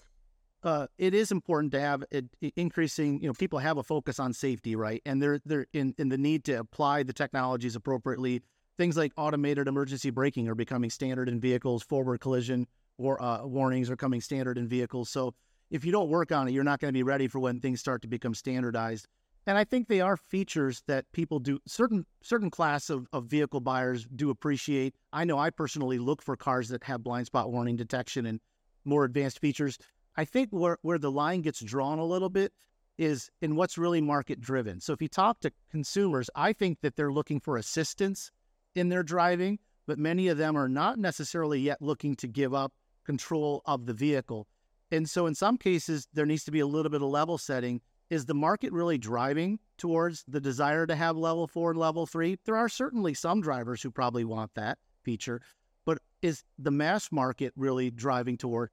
uh, 0.63 0.87
it 0.97 1.13
is 1.13 1.31
important 1.31 1.71
to 1.73 1.79
have 1.79 2.03
it, 2.09 2.25
increasing. 2.55 3.21
You 3.21 3.27
know, 3.27 3.33
people 3.33 3.59
have 3.59 3.77
a 3.77 3.83
focus 3.83 4.19
on 4.19 4.33
safety, 4.33 4.75
right? 4.75 5.01
And 5.05 5.21
they're 5.21 5.39
they're 5.45 5.67
in, 5.73 5.93
in 5.97 6.09
the 6.09 6.17
need 6.17 6.45
to 6.45 6.53
apply 6.53 7.03
the 7.03 7.13
technologies 7.13 7.75
appropriately. 7.75 8.41
Things 8.77 8.97
like 8.97 9.11
automated 9.17 9.67
emergency 9.67 10.09
braking 10.09 10.47
are 10.47 10.55
becoming 10.55 10.89
standard 10.89 11.27
in 11.27 11.39
vehicles. 11.39 11.83
Forward 11.83 12.21
collision 12.21 12.65
or 12.97 13.21
uh, 13.21 13.45
warnings 13.45 13.89
are 13.89 13.97
coming 13.97 14.21
standard 14.21 14.57
in 14.57 14.67
vehicles. 14.67 15.09
So 15.09 15.33
if 15.69 15.83
you 15.83 15.91
don't 15.91 16.09
work 16.09 16.31
on 16.31 16.47
it, 16.47 16.51
you're 16.51 16.63
not 16.63 16.79
going 16.79 16.89
to 16.89 16.97
be 16.97 17.03
ready 17.03 17.27
for 17.27 17.39
when 17.39 17.59
things 17.59 17.79
start 17.79 18.01
to 18.03 18.07
become 18.07 18.33
standardized. 18.33 19.07
And 19.45 19.57
I 19.57 19.65
think 19.65 19.87
they 19.87 19.99
are 19.99 20.15
features 20.15 20.83
that 20.87 21.11
people 21.11 21.39
do 21.39 21.59
certain 21.67 22.05
certain 22.21 22.49
class 22.49 22.89
of, 22.89 23.07
of 23.11 23.25
vehicle 23.25 23.59
buyers 23.59 24.07
do 24.15 24.29
appreciate. 24.29 24.95
I 25.11 25.25
know 25.25 25.37
I 25.37 25.49
personally 25.49 25.99
look 25.99 26.21
for 26.21 26.37
cars 26.37 26.69
that 26.69 26.83
have 26.85 27.03
blind 27.03 27.25
spot 27.27 27.51
warning 27.51 27.75
detection 27.75 28.25
and 28.25 28.39
more 28.85 29.03
advanced 29.03 29.39
features. 29.39 29.77
I 30.15 30.25
think 30.25 30.49
where, 30.51 30.77
where 30.81 30.99
the 30.99 31.11
line 31.11 31.41
gets 31.41 31.59
drawn 31.59 31.99
a 31.99 32.05
little 32.05 32.29
bit 32.29 32.53
is 32.97 33.29
in 33.41 33.55
what's 33.55 33.77
really 33.77 34.01
market 34.01 34.39
driven. 34.39 34.79
So 34.79 34.93
if 34.93 35.01
you 35.01 35.07
talk 35.07 35.39
to 35.41 35.51
consumers, 35.71 36.29
I 36.35 36.53
think 36.53 36.81
that 36.81 36.95
they're 36.95 37.11
looking 37.11 37.39
for 37.39 37.57
assistance 37.57 38.31
in 38.75 38.89
their 38.89 39.03
driving, 39.03 39.59
but 39.87 39.97
many 39.97 40.27
of 40.27 40.37
them 40.37 40.55
are 40.55 40.69
not 40.69 40.99
necessarily 40.99 41.59
yet 41.59 41.81
looking 41.81 42.15
to 42.17 42.27
give 42.27 42.53
up 42.53 42.73
control 43.03 43.61
of 43.65 43.85
the 43.87 43.93
vehicle. 43.93 44.47
And 44.91 45.09
so, 45.09 45.25
in 45.25 45.33
some 45.33 45.57
cases, 45.57 46.07
there 46.13 46.25
needs 46.25 46.43
to 46.45 46.51
be 46.51 46.59
a 46.59 46.67
little 46.67 46.91
bit 46.91 47.01
of 47.01 47.09
level 47.09 47.37
setting. 47.37 47.81
Is 48.13 48.25
the 48.25 48.35
market 48.35 48.71
really 48.71 48.99
driving 48.99 49.57
towards 49.75 50.23
the 50.27 50.39
desire 50.39 50.85
to 50.85 50.95
have 50.95 51.17
level 51.17 51.47
four 51.47 51.71
and 51.71 51.79
level 51.79 52.05
three? 52.05 52.37
There 52.45 52.55
are 52.55 52.69
certainly 52.69 53.15
some 53.15 53.41
drivers 53.41 53.81
who 53.81 53.89
probably 53.89 54.23
want 54.23 54.53
that 54.53 54.77
feature, 55.01 55.41
but 55.83 55.97
is 56.21 56.43
the 56.59 56.69
mass 56.69 57.11
market 57.11 57.53
really 57.55 57.89
driving 57.89 58.37
toward? 58.37 58.69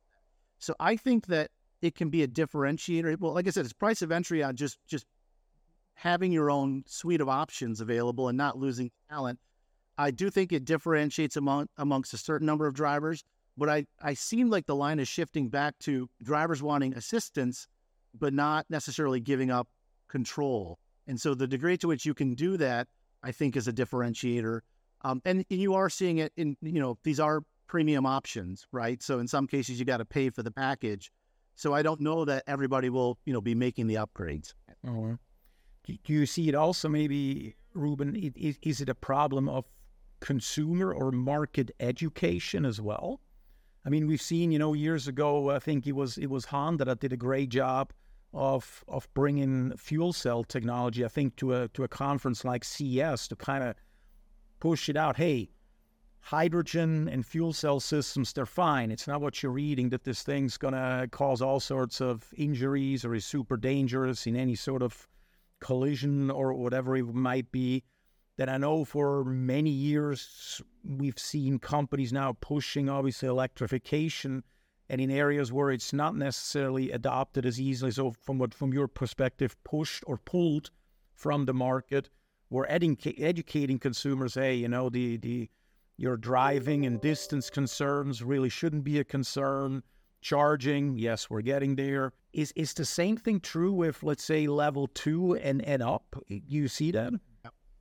So, 0.58 0.74
I 0.78 0.94
think 0.96 1.28
that 1.28 1.52
it 1.80 1.94
can 1.94 2.10
be 2.10 2.22
a 2.22 2.28
differentiator. 2.28 3.18
Well, 3.18 3.32
like 3.32 3.46
I 3.46 3.50
said, 3.50 3.64
it's 3.64 3.72
price 3.72 4.02
of 4.02 4.12
entry 4.12 4.42
on 4.42 4.56
just 4.56 4.78
just 4.86 5.06
having 5.94 6.32
your 6.32 6.50
own 6.50 6.84
suite 6.86 7.22
of 7.22 7.30
options 7.30 7.80
available 7.80 8.28
and 8.28 8.36
not 8.36 8.58
losing 8.58 8.90
talent. 9.08 9.38
I 9.96 10.10
do 10.10 10.28
think 10.28 10.52
it 10.52 10.66
differentiates 10.66 11.36
among 11.36 11.68
amongst 11.78 12.12
a 12.12 12.18
certain 12.18 12.46
number 12.46 12.66
of 12.66 12.74
drivers, 12.74 13.24
but 13.56 13.70
I, 13.70 13.86
I 14.02 14.12
seem 14.12 14.50
like 14.50 14.66
the 14.66 14.76
line 14.76 14.98
is 14.98 15.08
shifting 15.08 15.48
back 15.48 15.78
to 15.78 16.10
drivers 16.22 16.62
wanting 16.62 16.92
assistance, 16.92 17.66
but 18.18 18.32
not 18.32 18.66
necessarily 18.68 19.20
giving 19.20 19.50
up 19.50 19.68
control. 20.08 20.78
And 21.06 21.20
so 21.20 21.34
the 21.34 21.46
degree 21.46 21.76
to 21.78 21.88
which 21.88 22.04
you 22.04 22.14
can 22.14 22.34
do 22.34 22.56
that, 22.56 22.88
I 23.22 23.32
think, 23.32 23.56
is 23.56 23.68
a 23.68 23.72
differentiator. 23.72 24.60
Um, 25.02 25.22
and, 25.24 25.44
and 25.50 25.60
you 25.60 25.74
are 25.74 25.88
seeing 25.88 26.18
it 26.18 26.32
in, 26.36 26.56
you 26.60 26.80
know, 26.80 26.98
these 27.04 27.20
are 27.20 27.42
premium 27.66 28.04
options, 28.06 28.66
right? 28.72 29.02
So 29.02 29.18
in 29.18 29.28
some 29.28 29.46
cases, 29.46 29.78
you 29.78 29.84
got 29.84 29.98
to 29.98 30.04
pay 30.04 30.30
for 30.30 30.42
the 30.42 30.50
package. 30.50 31.10
So 31.54 31.74
I 31.74 31.82
don't 31.82 32.00
know 32.00 32.24
that 32.24 32.44
everybody 32.46 32.90
will, 32.90 33.18
you 33.24 33.32
know, 33.32 33.40
be 33.40 33.54
making 33.54 33.86
the 33.86 33.96
upgrades. 33.96 34.54
Oh, 34.86 35.18
do 35.86 36.12
you 36.12 36.26
see 36.26 36.48
it 36.48 36.54
also 36.54 36.88
maybe, 36.88 37.54
Reuben? 37.74 38.14
Is, 38.36 38.58
is 38.62 38.80
it 38.80 38.88
a 38.88 38.94
problem 38.94 39.48
of 39.48 39.66
consumer 40.20 40.92
or 40.92 41.10
market 41.10 41.70
education 41.80 42.64
as 42.64 42.80
well? 42.80 43.20
I 43.84 43.88
mean, 43.88 44.06
we've 44.06 44.20
seen, 44.20 44.52
you 44.52 44.58
know, 44.58 44.74
years 44.74 45.08
ago, 45.08 45.50
I 45.50 45.58
think 45.58 45.86
it 45.86 45.92
was 45.92 46.18
it 46.18 46.28
was 46.28 46.44
Honda 46.44 46.84
that 46.84 47.00
did 47.00 47.12
a 47.12 47.16
great 47.16 47.48
job 47.48 47.92
of 48.32 48.84
of 48.88 49.12
bringing 49.14 49.76
fuel 49.76 50.12
cell 50.12 50.44
technology. 50.44 51.04
I 51.04 51.08
think 51.08 51.36
to 51.36 51.54
a 51.54 51.68
to 51.68 51.84
a 51.84 51.88
conference 51.88 52.44
like 52.44 52.64
CES 52.64 53.28
to 53.28 53.36
kind 53.36 53.64
of 53.64 53.74
push 54.60 54.88
it 54.88 54.96
out. 54.96 55.16
Hey, 55.16 55.50
hydrogen 56.20 57.08
and 57.08 57.24
fuel 57.24 57.52
cell 57.52 57.80
systems, 57.80 58.32
they're 58.32 58.46
fine. 58.46 58.90
It's 58.90 59.08
not 59.08 59.20
what 59.20 59.42
you're 59.42 59.52
reading 59.52 59.88
that 59.90 60.04
this 60.04 60.22
thing's 60.22 60.56
gonna 60.56 61.08
cause 61.10 61.42
all 61.42 61.60
sorts 61.60 62.00
of 62.00 62.32
injuries 62.36 63.04
or 63.04 63.14
is 63.14 63.24
super 63.24 63.56
dangerous 63.56 64.26
in 64.26 64.36
any 64.36 64.54
sort 64.54 64.82
of 64.82 65.08
collision 65.60 66.30
or 66.30 66.54
whatever 66.54 66.96
it 66.96 67.06
might 67.06 67.50
be 67.52 67.82
that 68.36 68.48
I 68.48 68.56
know 68.56 68.84
for 68.84 69.24
many 69.24 69.70
years 69.70 70.62
we've 70.82 71.18
seen 71.18 71.58
companies 71.58 72.12
now 72.12 72.36
pushing 72.40 72.88
obviously 72.88 73.28
electrification 73.28 74.42
and 74.90 75.00
in 75.00 75.10
areas 75.10 75.52
where 75.52 75.70
it's 75.70 75.92
not 75.92 76.16
necessarily 76.16 76.90
adopted 76.90 77.46
as 77.46 77.60
easily. 77.60 77.92
So 77.92 78.12
from 78.20 78.38
what 78.38 78.52
from 78.52 78.72
your 78.72 78.88
perspective, 78.88 79.56
pushed 79.64 80.02
or 80.06 80.18
pulled 80.18 80.70
from 81.14 81.46
the 81.46 81.54
market, 81.54 82.10
we're 82.50 82.66
educa- 82.66 83.22
educating 83.22 83.78
consumers, 83.78 84.34
hey, 84.34 84.54
you 84.54 84.68
know, 84.68 84.90
the 84.90 85.16
the 85.16 85.48
your 85.96 86.16
driving 86.16 86.86
and 86.86 87.00
distance 87.00 87.48
concerns 87.50 88.22
really 88.22 88.48
shouldn't 88.48 88.84
be 88.84 88.98
a 88.98 89.04
concern. 89.04 89.82
Charging, 90.22 90.98
yes, 90.98 91.30
we're 91.30 91.40
getting 91.40 91.76
there. 91.76 92.12
Is 92.32 92.52
is 92.56 92.74
the 92.74 92.84
same 92.84 93.16
thing 93.16 93.40
true 93.40 93.72
with 93.72 94.02
let's 94.02 94.24
say 94.24 94.46
level 94.48 94.88
two 94.88 95.36
and, 95.36 95.64
and 95.64 95.82
up? 95.82 96.16
You 96.26 96.68
see 96.68 96.90
that? 96.90 97.12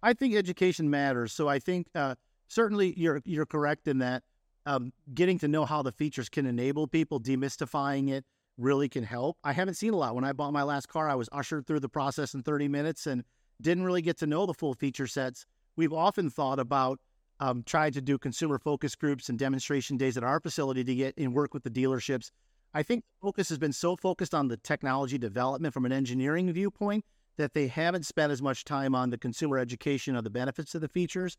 I 0.02 0.14
think 0.14 0.36
education 0.36 0.90
matters. 0.90 1.34
So 1.34 1.50
I 1.50 1.60
think 1.60 1.88
uh, 1.96 2.16
certainly 2.48 2.94
you're 2.98 3.22
you're 3.26 3.46
correct 3.46 3.88
in 3.88 3.98
that 3.98 4.24
um, 4.66 4.92
getting 5.14 5.40
to 5.40 5.48
know 5.48 5.66
how 5.66 5.82
the 5.82 5.92
features 5.92 6.30
can 6.30 6.46
enable 6.46 6.88
people, 6.88 7.20
demystifying 7.20 8.10
it 8.10 8.26
really 8.58 8.90
can 8.90 9.04
help. 9.04 9.38
I 9.44 9.54
haven't 9.54 9.76
seen 9.76 9.94
a 9.94 9.98
lot. 9.98 10.16
When 10.16 10.26
I 10.26 10.34
bought 10.34 10.52
my 10.52 10.64
last 10.64 10.88
car, 10.90 11.10
I 11.10 11.16
was 11.16 11.30
ushered 11.32 11.66
through 11.66 11.80
the 11.80 11.90
process 11.90 12.34
in 12.34 12.44
30 12.44 12.68
minutes 12.68 13.08
and 13.08 13.24
didn't 13.62 13.84
really 13.84 14.02
get 14.02 14.18
to 14.20 14.28
know 14.28 14.46
the 14.46 14.54
full 14.54 14.74
feature 14.74 15.08
sets. 15.08 15.46
We've 15.76 15.94
often 15.94 16.30
thought 16.30 16.60
about 16.60 17.00
um, 17.40 17.64
trying 17.66 17.94
to 17.94 18.02
do 18.02 18.18
consumer 18.18 18.60
focus 18.60 18.96
groups 18.96 19.30
and 19.30 19.40
demonstration 19.40 19.98
days 19.98 20.18
at 20.18 20.24
our 20.24 20.40
facility 20.40 20.84
to 20.84 20.96
get 20.96 21.18
and 21.18 21.34
work 21.34 21.54
with 21.54 21.64
the 21.64 21.70
dealerships. 21.70 22.32
I 22.74 22.84
think 22.84 23.04
focus 23.22 23.50
has 23.50 23.58
been 23.58 23.74
so 23.74 23.96
focused 23.96 24.36
on 24.36 24.50
the 24.50 24.58
technology 24.58 25.18
development 25.18 25.74
from 25.74 25.86
an 25.86 25.92
engineering 25.92 26.52
viewpoint 26.52 27.06
that 27.38 27.54
they 27.54 27.68
haven't 27.68 28.06
spent 28.06 28.32
as 28.32 28.42
much 28.42 28.66
time 28.66 28.94
on 28.94 29.10
the 29.10 29.18
consumer 29.18 29.58
education 29.58 30.16
of 30.16 30.26
the 30.26 30.30
benefits 30.30 30.76
of 30.76 30.82
the 30.82 30.90
features, 30.90 31.38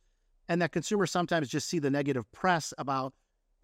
and 0.50 0.60
that 0.60 0.72
consumers 0.72 1.12
sometimes 1.12 1.48
just 1.48 1.68
see 1.68 1.78
the 1.78 1.90
negative 1.90 2.30
press 2.32 2.74
about 2.76 3.14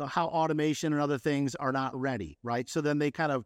how 0.08 0.28
automation 0.28 0.92
and 0.92 1.02
other 1.02 1.18
things 1.18 1.56
are 1.56 1.72
not 1.72 1.94
ready, 1.98 2.38
right? 2.44 2.68
So 2.68 2.80
then 2.80 3.00
they 3.00 3.10
kind 3.10 3.32
of 3.32 3.44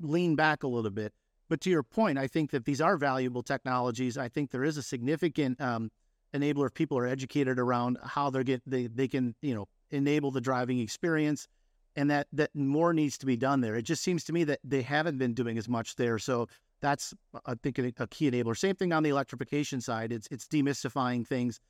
lean 0.00 0.36
back 0.36 0.62
a 0.62 0.66
little 0.66 0.90
bit. 0.90 1.12
But 1.50 1.60
to 1.62 1.70
your 1.70 1.82
point, 1.82 2.16
I 2.18 2.26
think 2.26 2.50
that 2.50 2.64
these 2.64 2.80
are 2.80 2.96
valuable 2.96 3.42
technologies. 3.42 4.16
I 4.16 4.28
think 4.28 4.50
there 4.50 4.64
is 4.64 4.78
a 4.78 4.82
significant 4.82 5.60
um, 5.60 5.90
enabler 6.32 6.66
if 6.66 6.74
people 6.74 6.96
are 6.96 7.06
educated 7.06 7.58
around 7.58 7.98
how 8.02 8.30
they're 8.30 8.42
get 8.42 8.62
they, 8.66 8.86
they 8.86 9.08
can 9.08 9.34
you 9.42 9.54
know 9.54 9.68
enable 9.90 10.30
the 10.30 10.40
driving 10.40 10.78
experience 10.78 11.46
and 11.96 12.10
that 12.10 12.26
that 12.32 12.54
more 12.54 12.94
needs 12.94 13.18
to 13.18 13.26
be 13.26 13.36
done 13.36 13.60
there. 13.60 13.76
It 13.76 13.82
just 13.82 14.02
seems 14.02 14.24
to 14.24 14.32
me 14.32 14.44
that 14.44 14.60
they 14.64 14.80
haven't 14.80 15.18
been 15.18 15.34
doing 15.34 15.58
as 15.58 15.68
much 15.68 15.96
there. 15.96 16.18
So 16.18 16.48
that's 16.80 17.12
I 17.44 17.54
think 17.54 17.78
a, 17.78 18.06
key 18.06 18.30
enabler. 18.30 18.56
Same 18.56 18.76
thing 18.76 18.94
on 18.94 19.02
the 19.02 19.10
electrification 19.10 19.82
side. 19.82 20.10
It's 20.10 20.28
it's 20.30 20.46
demystifying 20.46 21.26
things 21.26 21.60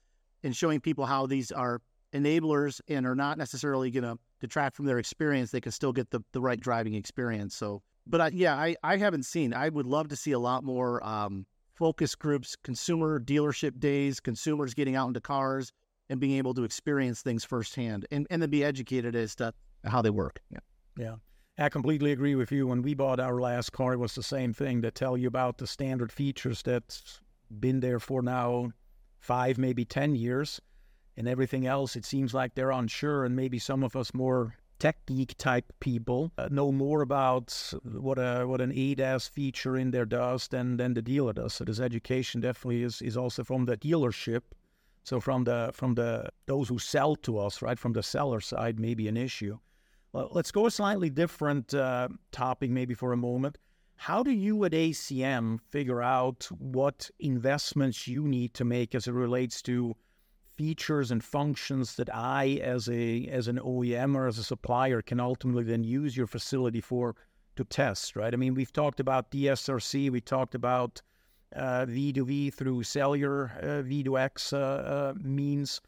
and 0.42 0.56
showing 0.56 0.80
people 0.80 1.06
how 1.06 1.26
these 1.26 1.50
are 1.50 1.80
enablers 2.12 2.80
and 2.88 3.06
are 3.06 3.14
not 3.14 3.38
necessarily 3.38 3.90
going 3.90 4.04
to 4.04 4.18
detract 4.40 4.76
from 4.76 4.86
their 4.86 4.98
experience. 4.98 5.50
They 5.50 5.60
can 5.60 5.72
still 5.72 5.92
get 5.92 6.10
the, 6.10 6.20
the 6.32 6.40
right 6.40 6.58
driving 6.58 6.94
experience. 6.94 7.54
So, 7.54 7.82
but 8.06 8.20
I, 8.20 8.28
yeah, 8.32 8.54
I, 8.54 8.76
I 8.82 8.96
haven't 8.96 9.24
seen. 9.24 9.52
I 9.52 9.68
would 9.68 9.86
love 9.86 10.08
to 10.08 10.16
see 10.16 10.32
a 10.32 10.38
lot 10.38 10.64
more 10.64 11.04
um, 11.06 11.46
focus 11.74 12.14
groups, 12.14 12.56
consumer 12.62 13.20
dealership 13.20 13.78
days, 13.78 14.20
consumers 14.20 14.74
getting 14.74 14.96
out 14.96 15.08
into 15.08 15.20
cars 15.20 15.72
and 16.08 16.18
being 16.18 16.36
able 16.38 16.54
to 16.54 16.64
experience 16.64 17.20
things 17.20 17.44
firsthand 17.44 18.06
and, 18.10 18.26
and 18.30 18.40
then 18.40 18.50
be 18.50 18.64
educated 18.64 19.14
as 19.14 19.34
to 19.36 19.52
how 19.84 20.00
they 20.00 20.10
work. 20.10 20.40
Yeah. 20.50 20.58
Yeah. 20.96 21.14
I 21.58 21.68
completely 21.68 22.12
agree 22.12 22.36
with 22.36 22.52
you. 22.52 22.68
When 22.68 22.82
we 22.82 22.94
bought 22.94 23.18
our 23.18 23.40
last 23.40 23.72
car, 23.72 23.92
it 23.92 23.98
was 23.98 24.14
the 24.14 24.22
same 24.22 24.54
thing 24.54 24.80
to 24.82 24.90
tell 24.90 25.16
you 25.16 25.26
about 25.26 25.58
the 25.58 25.66
standard 25.66 26.12
features 26.12 26.62
that's 26.62 27.20
been 27.58 27.80
there 27.80 27.98
for 27.98 28.22
now 28.22 28.70
five, 29.18 29.58
maybe 29.58 29.84
10 29.84 30.14
years. 30.14 30.60
And 31.16 31.26
everything 31.26 31.66
else, 31.66 31.96
it 31.96 32.04
seems 32.04 32.32
like 32.32 32.54
they're 32.54 32.70
unsure. 32.70 33.24
And 33.24 33.34
maybe 33.34 33.58
some 33.58 33.82
of 33.82 33.96
us 33.96 34.14
more 34.14 34.54
tech 34.78 35.04
geek 35.06 35.36
type 35.38 35.72
people 35.80 36.30
uh, 36.38 36.48
know 36.50 36.70
more 36.70 37.02
about 37.02 37.72
what 37.82 38.18
a 38.18 38.46
what 38.46 38.60
an 38.60 38.72
ADAS 38.72 39.28
feature 39.28 39.76
in 39.76 39.90
there 39.90 40.04
does 40.04 40.48
than 40.48 40.76
than 40.76 40.94
the 40.94 41.02
dealer 41.02 41.32
does. 41.32 41.54
So 41.54 41.64
this 41.64 41.80
education 41.80 42.40
definitely 42.40 42.82
is 42.82 43.02
is 43.02 43.16
also 43.16 43.44
from 43.44 43.64
the 43.64 43.76
dealership. 43.76 44.42
So 45.04 45.20
from 45.20 45.44
the 45.44 45.70
from 45.72 45.94
the 45.94 46.28
those 46.46 46.68
who 46.68 46.78
sell 46.78 47.16
to 47.16 47.38
us, 47.38 47.62
right, 47.62 47.78
from 47.78 47.92
the 47.92 48.02
seller 48.02 48.40
side, 48.40 48.78
maybe 48.78 49.08
an 49.08 49.16
issue. 49.16 49.58
Well, 50.12 50.28
let's 50.32 50.52
go 50.52 50.66
a 50.66 50.70
slightly 50.70 51.10
different 51.10 51.74
uh, 51.74 52.08
topic 52.32 52.70
maybe 52.70 52.94
for 52.94 53.12
a 53.12 53.16
moment. 53.16 53.58
How 54.00 54.22
do 54.22 54.30
you 54.30 54.64
at 54.64 54.70
ACM 54.72 55.58
figure 55.70 56.00
out 56.00 56.48
what 56.56 57.10
investments 57.18 58.06
you 58.06 58.28
need 58.28 58.54
to 58.54 58.64
make 58.64 58.94
as 58.94 59.08
it 59.08 59.12
relates 59.12 59.60
to 59.62 59.96
features 60.56 61.10
and 61.10 61.22
functions 61.22 61.96
that 61.96 62.08
I, 62.14 62.60
as 62.62 62.88
a 62.88 63.26
as 63.26 63.48
an 63.48 63.58
OEM 63.58 64.14
or 64.14 64.28
as 64.28 64.38
a 64.38 64.44
supplier, 64.44 65.02
can 65.02 65.18
ultimately 65.18 65.64
then 65.64 65.82
use 65.82 66.16
your 66.16 66.28
facility 66.28 66.80
for 66.80 67.16
to 67.56 67.64
test? 67.64 68.14
Right. 68.14 68.32
I 68.32 68.36
mean, 68.36 68.54
we've 68.54 68.72
talked 68.72 69.00
about 69.00 69.32
DSRC, 69.32 70.12
we 70.12 70.20
talked 70.20 70.54
about 70.54 71.02
uh, 71.56 71.84
V2V 71.86 72.54
through 72.54 72.84
cellular 72.84 73.50
uh, 73.60 73.82
V2X 73.82 74.52
uh, 74.52 74.56
uh, 74.56 75.14
means. 75.20 75.80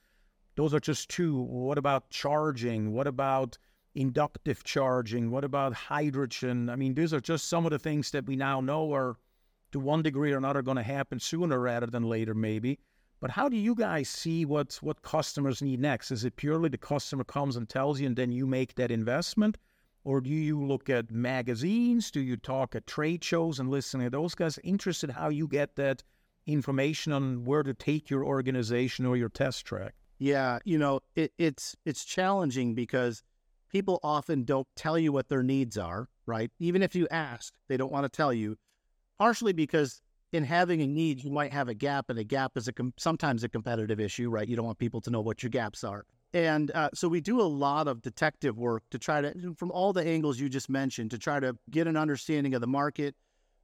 Those 0.57 0.75
are 0.75 0.81
just 0.81 1.09
two. 1.11 1.43
What 1.43 1.79
about 1.79 2.11
charging? 2.11 2.93
What 2.93 3.07
about 3.07 3.57
inductive 3.95 4.65
charging? 4.65 5.31
What 5.31 5.45
about 5.45 5.73
hydrogen? 5.75 6.69
I 6.71 6.77
mean, 6.77 6.95
these 6.95 7.13
are 7.13 7.21
just 7.21 7.49
some 7.49 7.67
of 7.67 7.71
the 7.71 7.79
things 7.79 8.11
that 8.13 8.27
we 8.27 8.37
now 8.37 8.61
know 8.61 8.93
are, 8.93 9.17
to 9.73 9.81
one 9.81 10.03
degree 10.03 10.33
or 10.33 10.39
another, 10.39 10.63
going 10.63 10.77
to 10.77 10.83
happen 10.83 11.21
sooner 11.21 11.59
rather 11.59 11.87
than 11.87 12.05
later, 12.05 12.35
maybe. 12.35 12.79
But 13.21 13.31
how 13.31 13.49
do 13.49 13.57
you 13.57 13.75
guys 13.75 14.09
see 14.09 14.47
what 14.47 14.75
what 14.81 15.03
customers 15.03 15.61
need 15.61 15.79
next? 15.79 16.11
Is 16.11 16.25
it 16.25 16.37
purely 16.37 16.71
the 16.71 16.79
customer 16.79 17.25
comes 17.25 17.57
and 17.57 17.69
tells 17.69 18.01
you, 18.01 18.07
and 18.07 18.17
then 18.17 18.33
you 18.33 18.47
make 18.47 18.75
that 18.77 18.91
investment, 18.91 19.59
or 20.05 20.23
do 20.23 20.31
you 20.31 20.65
look 20.65 20.89
at 20.89 21.11
magazines? 21.11 22.11
Do 22.11 22.21
you 22.21 22.39
talk 22.39 22.75
at 22.75 22.87
trade 22.87 23.23
shows 23.23 23.61
and 23.61 23.69
listen 23.69 24.01
to 24.01 24.09
those 24.09 24.35
guys? 24.35 24.59
Interested 24.65 25.11
how 25.11 25.29
you 25.29 25.47
get 25.47 25.77
that 25.77 26.03
information 26.47 27.13
on 27.13 27.45
where 27.45 27.63
to 27.63 27.75
take 27.75 28.09
your 28.09 28.25
organization 28.25 29.05
or 29.05 29.17
your 29.17 29.29
test 29.29 29.67
track? 29.67 29.95
Yeah, 30.19 30.59
you 30.65 30.79
know, 30.79 31.01
it, 31.15 31.33
it's 31.37 31.77
it's 31.85 32.05
challenging 32.05 32.75
because 32.75 33.23
people 33.71 34.01
often 34.03 34.45
don't 34.45 34.67
tell 34.77 34.99
you 34.99 35.13
what 35.13 35.29
their 35.29 35.43
needs 35.43 35.79
are, 35.79 36.09
right? 36.27 36.51
Even 36.59 36.83
if 36.83 36.95
you 36.95 37.07
ask, 37.11 37.55
they 37.69 37.77
don't 37.77 37.93
want 37.93 38.05
to 38.05 38.09
tell 38.09 38.33
you, 38.33 38.57
partially 39.19 39.53
because 39.53 40.03
in 40.33 40.45
having 40.45 40.81
a 40.83 40.87
need, 40.87 41.23
you 41.25 41.31
might 41.31 41.53
have 41.53 41.69
a 41.69 41.75
gap, 41.75 42.11
and 42.11 42.19
a 42.19 42.25
gap 42.25 42.57
is 42.57 42.69
a 42.69 42.73
com- 42.73 42.95
sometimes 42.97 43.43
a 43.43 43.49
competitive 43.49 43.99
issue, 43.99 44.29
right? 44.31 44.47
You 44.47 44.57
don't 44.57 44.67
want 44.67 44.79
people 44.79 45.01
to 45.03 45.11
know 45.11 45.21
what 45.21 45.43
your 45.43 45.51
gaps 45.51 45.83
are. 45.83 46.05
And 46.33 46.71
uh, 46.73 46.91
so 46.95 47.09
we 47.09 47.21
do 47.21 47.41
a 47.41 47.43
lot 47.43 47.89
of 47.89 48.03
detective 48.03 48.57
work 48.57 48.85
to 48.91 48.99
try 48.99 49.21
to, 49.21 49.55
from 49.57 49.73
all 49.73 49.93
the 49.93 50.07
angles 50.07 50.39
you 50.39 50.49
just 50.49 50.71
mentioned, 50.71 51.11
to 51.11 51.19
try 51.19 51.41
to 51.41 51.57
get 51.71 51.89
an 51.89 51.97
understanding 51.97 52.55
of 52.55 52.61
the 52.61 52.69
market, 52.69 53.17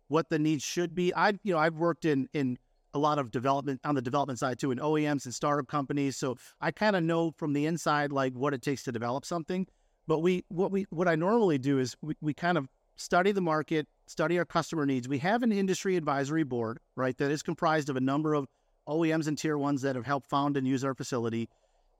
what 0.08 0.28
the 0.28 0.38
needs 0.38 0.64
should 0.64 0.94
be. 0.94 1.14
I, 1.14 1.34
you 1.44 1.52
know, 1.52 1.58
I've 1.58 1.76
worked 1.76 2.04
in 2.04 2.28
in 2.32 2.58
a 2.94 2.98
lot 2.98 3.18
of 3.18 3.30
development 3.30 3.80
on 3.84 3.94
the 3.94 4.02
development 4.02 4.38
side 4.38 4.58
too, 4.58 4.72
in 4.72 4.78
OEMs 4.78 5.26
and 5.26 5.34
startup 5.34 5.68
companies. 5.68 6.16
So 6.16 6.36
I 6.60 6.70
kind 6.70 6.96
of 6.96 7.04
know 7.04 7.32
from 7.36 7.52
the 7.52 7.66
inside 7.66 8.10
like 8.10 8.32
what 8.32 8.54
it 8.54 8.62
takes 8.62 8.82
to 8.84 8.92
develop 8.92 9.24
something. 9.24 9.66
But 10.06 10.20
we 10.20 10.44
what 10.48 10.70
we 10.70 10.86
what 10.90 11.08
I 11.08 11.16
normally 11.16 11.58
do 11.58 11.78
is 11.78 11.96
we, 12.00 12.14
we 12.20 12.34
kind 12.34 12.58
of 12.58 12.68
study 12.96 13.32
the 13.32 13.40
market, 13.40 13.86
study 14.06 14.38
our 14.38 14.44
customer 14.44 14.86
needs. 14.86 15.08
We 15.08 15.18
have 15.18 15.42
an 15.42 15.52
industry 15.52 15.96
advisory 15.96 16.44
board, 16.44 16.78
right, 16.94 17.16
that 17.18 17.30
is 17.30 17.42
comprised 17.42 17.90
of 17.90 17.96
a 17.96 18.00
number 18.00 18.34
of 18.34 18.46
OEMs 18.88 19.26
and 19.26 19.36
tier 19.36 19.58
ones 19.58 19.82
that 19.82 19.96
have 19.96 20.06
helped 20.06 20.28
found 20.28 20.56
and 20.56 20.66
use 20.66 20.84
our 20.84 20.94
facility. 20.94 21.48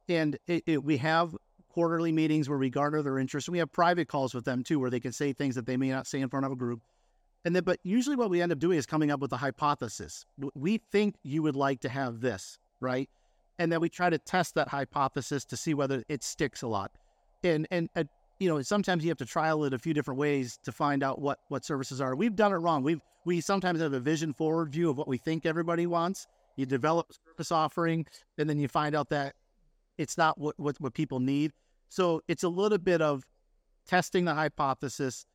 And 0.08 0.38
it, 0.46 0.62
it, 0.66 0.84
we 0.84 0.98
have 0.98 1.36
quarterly 1.68 2.12
meetings 2.12 2.48
where 2.48 2.58
we 2.58 2.70
garner 2.70 3.02
their 3.02 3.18
interest. 3.18 3.48
We 3.48 3.58
have 3.58 3.72
private 3.72 4.08
calls 4.08 4.34
with 4.34 4.44
them 4.44 4.62
too, 4.62 4.78
where 4.78 4.90
they 4.90 5.00
can 5.00 5.12
say 5.12 5.32
things 5.32 5.56
that 5.56 5.66
they 5.66 5.76
may 5.76 5.90
not 5.90 6.06
say 6.06 6.20
in 6.20 6.28
front 6.28 6.46
of 6.46 6.52
a 6.52 6.56
group. 6.56 6.80
And 7.44 7.54
then, 7.54 7.64
but 7.64 7.78
usually 7.82 8.16
what 8.16 8.30
we 8.30 8.40
end 8.40 8.50
up 8.50 8.58
doing 8.58 8.78
is 8.78 8.86
coming 8.86 9.10
up 9.10 9.20
with 9.20 9.32
a 9.32 9.36
hypothesis. 9.36 10.24
We 10.54 10.78
think 10.78 11.16
you 11.22 11.42
would 11.42 11.56
like 11.56 11.80
to 11.80 11.88
have 11.88 12.20
this, 12.20 12.58
right? 12.80 13.10
And 13.58 13.70
then 13.70 13.80
we 13.80 13.88
try 13.88 14.10
to 14.10 14.18
test 14.18 14.54
that 14.54 14.68
hypothesis 14.68 15.44
to 15.46 15.56
see 15.56 15.74
whether 15.74 16.02
it 16.08 16.22
sticks 16.22 16.62
a 16.62 16.66
lot. 16.66 16.92
And 17.46 17.66
and 17.70 17.88
uh, 17.96 18.04
you 18.38 18.48
know, 18.48 18.60
sometimes 18.62 19.04
you 19.04 19.10
have 19.10 19.18
to 19.18 19.26
trial 19.26 19.64
it 19.64 19.72
a 19.72 19.78
few 19.78 19.94
different 19.94 20.18
ways 20.20 20.58
to 20.64 20.72
find 20.72 21.02
out 21.02 21.20
what 21.20 21.38
what 21.48 21.64
services 21.64 22.00
are. 22.00 22.14
We've 22.14 22.36
done 22.36 22.52
it 22.52 22.56
wrong. 22.56 22.82
We've 22.82 23.00
we 23.24 23.40
sometimes 23.40 23.80
have 23.80 23.92
a 23.92 24.00
vision 24.00 24.32
forward 24.32 24.70
view 24.70 24.90
of 24.90 24.96
what 24.96 25.08
we 25.08 25.18
think 25.18 25.46
everybody 25.46 25.86
wants. 25.86 26.26
You 26.56 26.64
develop 26.64 27.12
service 27.12 27.52
offering, 27.52 28.06
and 28.38 28.48
then 28.48 28.58
you 28.58 28.68
find 28.68 28.94
out 28.94 29.10
that 29.10 29.34
it's 29.98 30.16
not 30.16 30.38
what, 30.38 30.58
what, 30.58 30.80
what 30.80 30.94
people 30.94 31.20
need. 31.20 31.52
So 31.88 32.22
it's 32.28 32.44
a 32.44 32.48
little 32.48 32.78
bit 32.78 33.02
of 33.02 33.24
testing 33.86 34.24
the 34.24 34.34
hypothesis, 34.34 35.26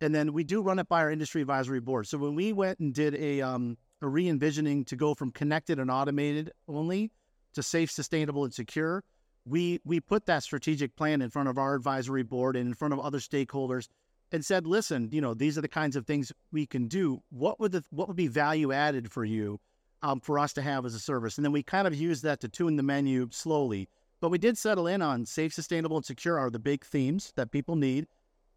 and 0.00 0.14
then 0.14 0.32
we 0.32 0.44
do 0.44 0.62
run 0.62 0.78
it 0.78 0.88
by 0.88 1.00
our 1.00 1.10
industry 1.10 1.40
advisory 1.40 1.80
board. 1.80 2.06
So 2.06 2.18
when 2.18 2.34
we 2.34 2.52
went 2.52 2.78
and 2.78 2.94
did 2.94 3.14
a 3.14 3.40
um, 3.40 3.76
a 4.02 4.08
re-envisioning 4.08 4.84
to 4.84 4.96
go 4.96 5.14
from 5.14 5.32
connected 5.32 5.78
and 5.78 5.90
automated 5.90 6.52
only 6.68 7.10
to 7.54 7.62
safe, 7.62 7.90
sustainable, 7.90 8.44
and 8.44 8.54
secure, 8.54 9.02
we 9.48 9.80
we 9.84 10.00
put 10.00 10.26
that 10.26 10.42
strategic 10.42 10.96
plan 10.96 11.22
in 11.22 11.30
front 11.30 11.48
of 11.48 11.58
our 11.58 11.74
advisory 11.74 12.22
board 12.22 12.56
and 12.56 12.68
in 12.68 12.74
front 12.74 12.94
of 12.94 13.00
other 13.00 13.18
stakeholders 13.18 13.88
and 14.30 14.44
said, 14.44 14.66
listen, 14.66 15.08
you 15.10 15.20
know, 15.20 15.34
these 15.34 15.56
are 15.56 15.62
the 15.62 15.68
kinds 15.68 15.96
of 15.96 16.06
things 16.06 16.32
we 16.52 16.66
can 16.66 16.86
do. 16.86 17.22
What 17.30 17.58
would 17.60 17.72
the 17.72 17.84
what 17.90 18.08
would 18.08 18.16
be 18.16 18.28
value 18.28 18.72
added 18.72 19.10
for 19.10 19.24
you 19.24 19.60
um, 20.02 20.20
for 20.20 20.38
us 20.38 20.52
to 20.54 20.62
have 20.62 20.84
as 20.84 20.94
a 20.94 21.00
service? 21.00 21.38
And 21.38 21.44
then 21.44 21.52
we 21.52 21.62
kind 21.62 21.86
of 21.86 21.94
used 21.94 22.22
that 22.24 22.40
to 22.40 22.48
tune 22.48 22.76
the 22.76 22.82
menu 22.82 23.28
slowly. 23.30 23.88
But 24.20 24.30
we 24.30 24.38
did 24.38 24.58
settle 24.58 24.88
in 24.88 25.00
on 25.00 25.26
safe, 25.26 25.54
sustainable, 25.54 25.96
and 25.96 26.04
secure 26.04 26.38
are 26.38 26.50
the 26.50 26.58
big 26.58 26.84
themes 26.84 27.32
that 27.36 27.52
people 27.52 27.76
need. 27.76 28.06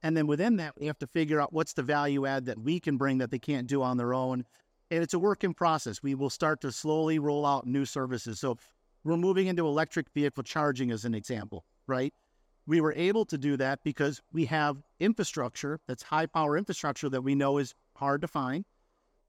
And 0.04 0.18
then 0.18 0.26
within 0.26 0.56
that, 0.58 0.74
we 0.80 0.88
have 0.88 0.98
to 1.00 1.08
figure 1.08 1.40
out 1.40 1.54
what's 1.54 1.74
the 1.74 1.84
value 1.84 2.26
add 2.26 2.46
that 2.46 2.60
we 2.60 2.80
can 2.80 2.98
bring 2.98 3.20
that 3.20 3.30
they 3.30 3.38
can't 3.38 3.68
do 3.68 3.84
on 3.84 3.98
their 3.98 4.16
own. 4.16 4.44
And 4.90 5.04
it's 5.04 5.14
a 5.14 5.20
work 5.20 5.44
in 5.44 5.54
process. 5.54 6.02
We 6.02 6.16
will 6.16 6.32
start 6.32 6.62
to 6.62 6.72
slowly 6.72 7.20
roll 7.20 7.46
out 7.46 7.68
new 7.68 7.86
services. 7.86 8.40
So 8.40 8.58
we're 9.04 9.18
moving 9.18 9.48
into 9.48 9.66
electric 9.66 10.10
vehicle 10.14 10.44
charging 10.44 10.92
as 10.92 11.06
an 11.06 11.16
example, 11.16 11.66
right? 11.88 12.14
We 12.68 12.82
were 12.82 12.94
able 12.94 13.26
to 13.26 13.38
do 13.38 13.58
that 13.58 13.84
because 13.84 14.22
we 14.32 14.46
have 14.46 14.78
infrastructure 15.00 15.80
that's 15.88 16.04
high 16.04 16.28
power 16.28 16.58
infrastructure 16.58 17.10
that 17.10 17.22
we 17.22 17.36
know 17.36 17.58
is 17.58 17.74
hard 17.96 18.22
to 18.22 18.28
find 18.28 18.66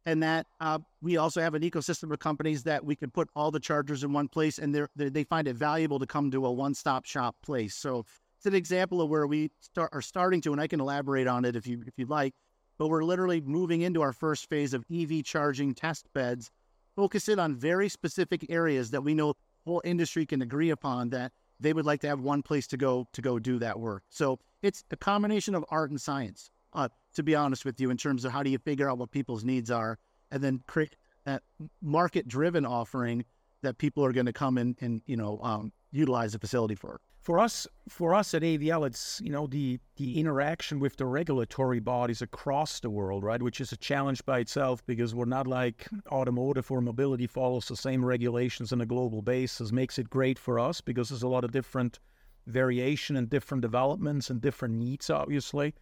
and 0.07 0.23
that 0.23 0.47
uh, 0.61 0.79
we 1.01 1.17
also 1.17 1.41
have 1.41 1.55
an 1.55 1.63
ecosystem 1.63 2.13
of 2.13 2.19
companies 2.19 2.65
that 2.65 2.85
we 2.85 2.97
can 2.97 3.11
put 3.11 3.29
all 3.37 3.51
the 3.51 3.61
chargers 3.61 4.03
in 4.03 4.13
one 4.13 4.29
place, 4.29 4.59
and 4.59 4.75
they're, 4.75 4.89
they 4.97 5.25
find 5.25 5.47
it 5.47 5.55
valuable 5.55 5.99
to 5.99 6.07
come 6.07 6.31
to 6.31 6.45
a 6.47 6.51
one-stop 6.51 7.05
shop 7.05 7.37
place. 7.43 7.75
So 7.75 8.05
it's 8.37 8.47
an 8.47 8.55
example 8.55 9.01
of 9.01 9.09
where 9.09 9.27
we 9.27 9.51
start, 9.61 9.91
are 9.93 10.03
starting 10.03 10.41
to, 10.43 10.53
and 10.53 10.61
I 10.61 10.67
can 10.67 10.81
elaborate 10.81 11.29
on 11.29 11.45
it 11.45 11.55
if 11.55 11.67
you 11.67 11.83
if 11.87 11.95
you'd 11.97 12.11
like. 12.11 12.35
But 12.79 12.89
we're 12.89 13.05
literally 13.05 13.41
moving 13.41 13.83
into 13.83 14.03
our 14.03 14.13
first 14.13 14.49
phase 14.49 14.75
of 14.75 14.85
EV 14.93 15.23
charging 15.25 15.75
test 15.75 16.13
beds, 16.15 16.51
focusing 16.97 17.39
on 17.39 17.55
very 17.55 17.89
specific 17.89 18.47
areas 18.49 18.91
that 18.91 19.03
we 19.03 19.15
know 19.15 19.35
whole 19.65 19.83
industry 19.85 20.27
can 20.27 20.43
agree 20.43 20.71
upon 20.71 21.11
that 21.11 21.33
they 21.61 21.73
would 21.73 21.87
like 21.87 22.01
to 22.01 22.09
have 22.09 22.21
one 22.21 22.43
place 22.43 22.67
to 22.69 22.77
go 22.77 23.07
to 23.13 23.23
go 23.23 23.39
do 23.39 23.59
that 23.59 23.79
work. 23.79 24.03
So 24.09 24.39
it's 24.63 24.85
a 24.91 24.97
combination 24.97 25.55
of 25.55 25.65
art 25.71 25.91
and 25.91 26.01
science 26.01 26.51
uh, 26.73 26.89
to 27.15 27.23
be 27.23 27.35
honest 27.35 27.65
with 27.65 27.81
you, 27.81 27.91
in 27.91 27.97
terms 27.97 28.25
of 28.25 28.33
how 28.33 28.43
do 28.43 28.51
you 28.51 28.59
figure 28.59 28.91
out 28.91 28.99
what 28.99 29.11
people's 29.11 29.45
needs 29.45 29.71
are 29.71 29.99
and 30.31 30.43
then 30.43 30.63
create 30.67 30.97
that 31.25 31.43
market 31.81 32.27
driven 32.27 32.65
offering 32.65 33.25
that 33.63 33.79
people 33.79 34.05
are 34.05 34.13
going 34.13 34.27
to 34.27 34.33
come 34.33 34.59
in 34.59 34.77
and, 34.81 35.03
you 35.07 35.17
know, 35.17 35.39
um, 35.43 35.73
utilize 35.93 36.33
the 36.33 36.39
facility 36.39 36.75
for. 36.75 37.01
For 37.23 37.39
us, 37.39 37.69
for 37.89 38.17
us 38.17 38.35
at 38.35 38.43
AVL, 38.43 38.85
it's 38.85 39.21
you 39.23 39.31
know 39.31 39.47
the 39.47 39.79
the 39.95 40.19
interaction 40.19 40.81
with 40.81 40.97
the 40.97 41.07
regulatory 41.07 41.79
bodies 41.79 42.21
across 42.21 42.81
the 42.81 42.91
world, 42.91 43.23
right? 43.23 43.41
Which 43.41 43.61
is 43.61 43.71
a 43.71 43.77
challenge 43.77 44.27
by 44.27 44.41
itself 44.41 44.85
because 44.87 45.15
we're 45.15 45.27
not 45.27 45.47
like 45.47 45.89
automotive 46.11 46.69
or 46.69 46.81
mobility 46.81 47.29
follows 47.29 47.69
the 47.69 47.77
same 47.77 48.05
regulations 48.05 48.73
on 48.73 48.81
a 48.81 48.87
global 48.87 49.23
basis. 49.23 49.71
Makes 49.71 50.01
it 50.01 50.11
great 50.11 50.37
for 50.37 50.59
us 50.59 50.81
because 50.81 51.11
there's 51.11 51.23
a 51.23 51.29
lot 51.29 51.45
of 51.45 51.53
different 51.53 52.01
variation 52.49 53.17
and 53.17 53.31
different 53.31 53.63
developments 53.63 54.29
and 54.29 54.41
different 54.41 54.75
needs, 54.75 55.09
obviously. 55.09 55.75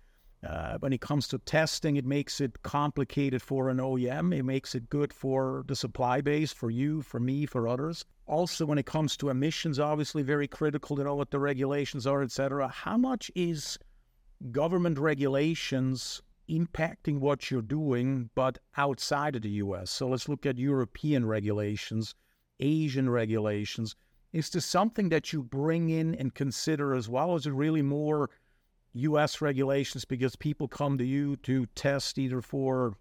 Uh, 0.46 0.76
when 0.80 0.92
it 0.92 1.00
comes 1.00 1.26
to 1.28 1.38
testing, 1.38 1.96
it 1.96 2.04
makes 2.04 2.40
it 2.40 2.62
complicated 2.62 3.40
for 3.40 3.70
an 3.70 3.78
OEM. 3.78 4.34
It 4.34 4.42
makes 4.42 4.74
it 4.74 4.90
good 4.90 5.12
for 5.12 5.64
the 5.66 5.76
supply 5.76 6.20
base, 6.20 6.52
for 6.52 6.70
you, 6.70 7.00
for 7.00 7.18
me, 7.18 7.46
for 7.46 7.66
others. 7.66 8.04
Also, 8.30 8.64
when 8.64 8.78
it 8.78 8.86
comes 8.86 9.16
to 9.16 9.28
emissions, 9.28 9.80
obviously 9.80 10.22
very 10.22 10.46
critical 10.46 10.94
to 10.94 11.02
know 11.02 11.16
what 11.16 11.32
the 11.32 11.40
regulations 11.40 12.06
are, 12.06 12.22
etc. 12.22 12.68
How 12.68 12.96
much 12.96 13.28
is 13.34 13.76
government 14.52 15.00
regulations 15.00 16.22
impacting 16.48 17.18
what 17.18 17.50
you're 17.50 17.60
doing, 17.60 18.30
but 18.36 18.58
outside 18.76 19.34
of 19.34 19.42
the 19.42 19.50
U.S.? 19.64 19.90
So 19.90 20.06
let's 20.06 20.28
look 20.28 20.46
at 20.46 20.58
European 20.58 21.26
regulations, 21.26 22.14
Asian 22.60 23.10
regulations. 23.10 23.96
Is 24.32 24.48
this 24.48 24.64
something 24.64 25.08
that 25.08 25.32
you 25.32 25.42
bring 25.42 25.88
in 25.88 26.14
and 26.14 26.32
consider 26.32 26.94
as 26.94 27.08
well? 27.08 27.34
Is 27.34 27.46
it 27.46 27.52
really 27.52 27.82
more 27.82 28.30
U.S. 28.92 29.40
regulations 29.40 30.04
because 30.04 30.36
people 30.36 30.68
come 30.68 30.98
to 30.98 31.04
you 31.04 31.34
to 31.38 31.66
test 31.74 32.16
either 32.16 32.40
for 32.42 32.94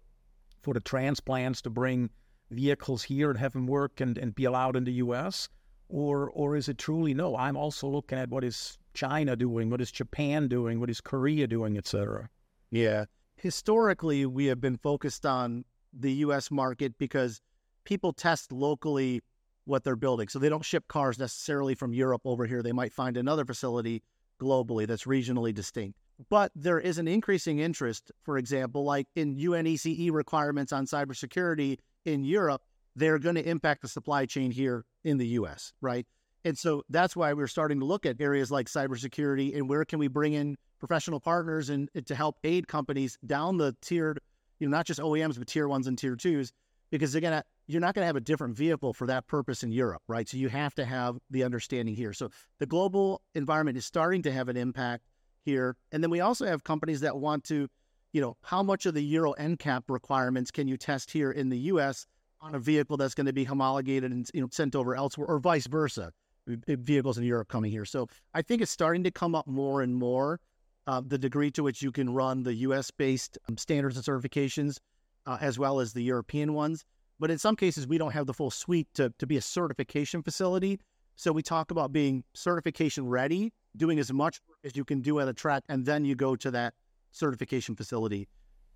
for 0.60 0.74
the 0.74 0.80
transplants 0.80 1.62
to 1.62 1.70
bring 1.70 2.10
vehicles 2.50 3.02
here 3.02 3.30
and 3.30 3.38
have 3.38 3.52
them 3.52 3.66
work 3.66 4.00
and, 4.00 4.18
and 4.18 4.34
be 4.34 4.44
allowed 4.44 4.76
in 4.76 4.84
the 4.84 4.92
U.S. 4.94 5.48
or 5.88 6.30
or 6.30 6.56
is 6.56 6.68
it 6.68 6.78
truly 6.78 7.14
no? 7.14 7.36
I'm 7.36 7.56
also 7.56 7.88
looking 7.88 8.18
at 8.18 8.28
what 8.28 8.44
is 8.44 8.78
China 8.94 9.36
doing, 9.36 9.70
what 9.70 9.80
is 9.80 9.90
Japan 9.90 10.48
doing, 10.48 10.80
what 10.80 10.90
is 10.90 11.00
Korea 11.00 11.46
doing, 11.46 11.78
etc. 11.78 12.28
Yeah, 12.70 13.06
historically 13.36 14.26
we 14.26 14.46
have 14.46 14.60
been 14.60 14.76
focused 14.76 15.24
on 15.24 15.64
the 15.92 16.12
U.S. 16.24 16.50
market 16.50 16.96
because 16.98 17.40
people 17.84 18.12
test 18.12 18.52
locally 18.52 19.20
what 19.64 19.84
they're 19.84 19.96
building, 19.96 20.28
so 20.28 20.38
they 20.38 20.48
don't 20.48 20.64
ship 20.64 20.88
cars 20.88 21.18
necessarily 21.18 21.74
from 21.74 21.92
Europe 21.92 22.22
over 22.24 22.46
here. 22.46 22.62
They 22.62 22.72
might 22.72 22.92
find 22.92 23.16
another 23.16 23.44
facility 23.44 24.02
globally 24.40 24.86
that's 24.86 25.04
regionally 25.04 25.54
distinct. 25.54 25.98
But 26.28 26.52
there 26.54 26.78
is 26.78 26.98
an 26.98 27.08
increasing 27.08 27.60
interest, 27.60 28.10
for 28.22 28.36
example, 28.36 28.84
like 28.84 29.06
in 29.16 29.36
UNECE 29.36 30.10
requirements 30.12 30.72
on 30.72 30.86
cybersecurity 30.86 31.78
in 32.04 32.24
Europe, 32.24 32.62
they're 32.96 33.18
going 33.18 33.36
to 33.36 33.48
impact 33.48 33.82
the 33.82 33.88
supply 33.88 34.26
chain 34.26 34.50
here 34.50 34.84
in 35.04 35.18
the 35.18 35.26
US, 35.28 35.72
right? 35.80 36.06
And 36.44 36.56
so 36.56 36.82
that's 36.88 37.14
why 37.14 37.32
we're 37.32 37.46
starting 37.46 37.80
to 37.80 37.86
look 37.86 38.06
at 38.06 38.20
areas 38.20 38.50
like 38.50 38.66
cybersecurity 38.66 39.56
and 39.56 39.68
where 39.68 39.84
can 39.84 39.98
we 39.98 40.08
bring 40.08 40.32
in 40.32 40.56
professional 40.78 41.20
partners 41.20 41.68
and 41.68 41.88
to 42.06 42.14
help 42.14 42.38
aid 42.44 42.66
companies 42.66 43.18
down 43.26 43.58
the 43.58 43.76
tiered, 43.82 44.20
you 44.58 44.66
know, 44.66 44.76
not 44.76 44.86
just 44.86 45.00
OEMs, 45.00 45.38
but 45.38 45.46
tier 45.46 45.68
ones 45.68 45.86
and 45.86 45.98
tier 45.98 46.16
twos, 46.16 46.52
because 46.90 47.14
gonna 47.14 47.44
you're 47.66 47.80
not 47.80 47.94
going 47.94 48.02
to 48.02 48.06
have 48.06 48.16
a 48.16 48.20
different 48.20 48.56
vehicle 48.56 48.92
for 48.92 49.06
that 49.06 49.28
purpose 49.28 49.62
in 49.62 49.70
Europe, 49.70 50.02
right? 50.08 50.28
So 50.28 50.36
you 50.36 50.48
have 50.48 50.74
to 50.74 50.84
have 50.84 51.18
the 51.30 51.44
understanding 51.44 51.94
here. 51.94 52.12
So 52.12 52.30
the 52.58 52.66
global 52.66 53.22
environment 53.34 53.76
is 53.76 53.86
starting 53.86 54.22
to 54.22 54.32
have 54.32 54.48
an 54.48 54.56
impact 54.56 55.04
here. 55.44 55.76
And 55.92 56.02
then 56.02 56.10
we 56.10 56.20
also 56.20 56.46
have 56.46 56.64
companies 56.64 57.00
that 57.00 57.16
want 57.16 57.44
to, 57.44 57.68
you 58.12 58.20
know, 58.20 58.36
how 58.42 58.62
much 58.62 58.86
of 58.86 58.94
the 58.94 59.02
Euro 59.02 59.34
NCAP 59.38 59.82
requirements 59.88 60.50
can 60.50 60.66
you 60.68 60.76
test 60.76 61.10
here 61.10 61.30
in 61.30 61.48
the 61.48 61.58
US 61.58 62.06
on 62.40 62.54
a 62.54 62.58
vehicle 62.58 62.96
that's 62.96 63.14
going 63.14 63.26
to 63.26 63.32
be 63.32 63.44
homologated 63.44 64.10
and 64.10 64.28
you 64.32 64.40
know 64.40 64.48
sent 64.50 64.74
over 64.74 64.94
elsewhere 64.94 65.28
or 65.28 65.38
vice 65.38 65.66
versa, 65.66 66.12
vehicles 66.46 67.18
in 67.18 67.24
Europe 67.24 67.48
coming 67.48 67.70
here. 67.70 67.84
So 67.84 68.08
I 68.34 68.42
think 68.42 68.62
it's 68.62 68.70
starting 68.70 69.04
to 69.04 69.10
come 69.10 69.34
up 69.34 69.46
more 69.46 69.82
and 69.82 69.94
more. 69.94 70.40
Uh, 70.86 71.02
the 71.06 71.18
degree 71.18 71.50
to 71.52 71.62
which 71.62 71.82
you 71.82 71.92
can 71.92 72.10
run 72.10 72.42
the 72.42 72.54
US 72.54 72.90
based 72.90 73.38
um, 73.48 73.56
standards 73.56 73.96
and 73.96 74.04
certifications 74.04 74.78
uh, 75.26 75.38
as 75.40 75.58
well 75.58 75.78
as 75.78 75.92
the 75.92 76.02
European 76.02 76.54
ones. 76.54 76.84
But 77.18 77.30
in 77.30 77.38
some 77.38 77.54
cases, 77.54 77.86
we 77.86 77.98
don't 77.98 78.12
have 78.12 78.26
the 78.26 78.32
full 78.32 78.50
suite 78.50 78.88
to, 78.94 79.12
to 79.18 79.26
be 79.26 79.36
a 79.36 79.42
certification 79.42 80.22
facility. 80.22 80.80
So 81.16 81.32
we 81.32 81.42
talk 81.42 81.70
about 81.70 81.92
being 81.92 82.24
certification 82.32 83.06
ready, 83.06 83.52
doing 83.76 83.98
as 83.98 84.10
much 84.10 84.40
as 84.64 84.74
you 84.74 84.84
can 84.84 85.02
do 85.02 85.20
at 85.20 85.28
a 85.28 85.34
track, 85.34 85.62
and 85.68 85.84
then 85.84 86.04
you 86.04 86.14
go 86.14 86.34
to 86.34 86.50
that 86.50 86.72
certification 87.10 87.76
facility 87.76 88.28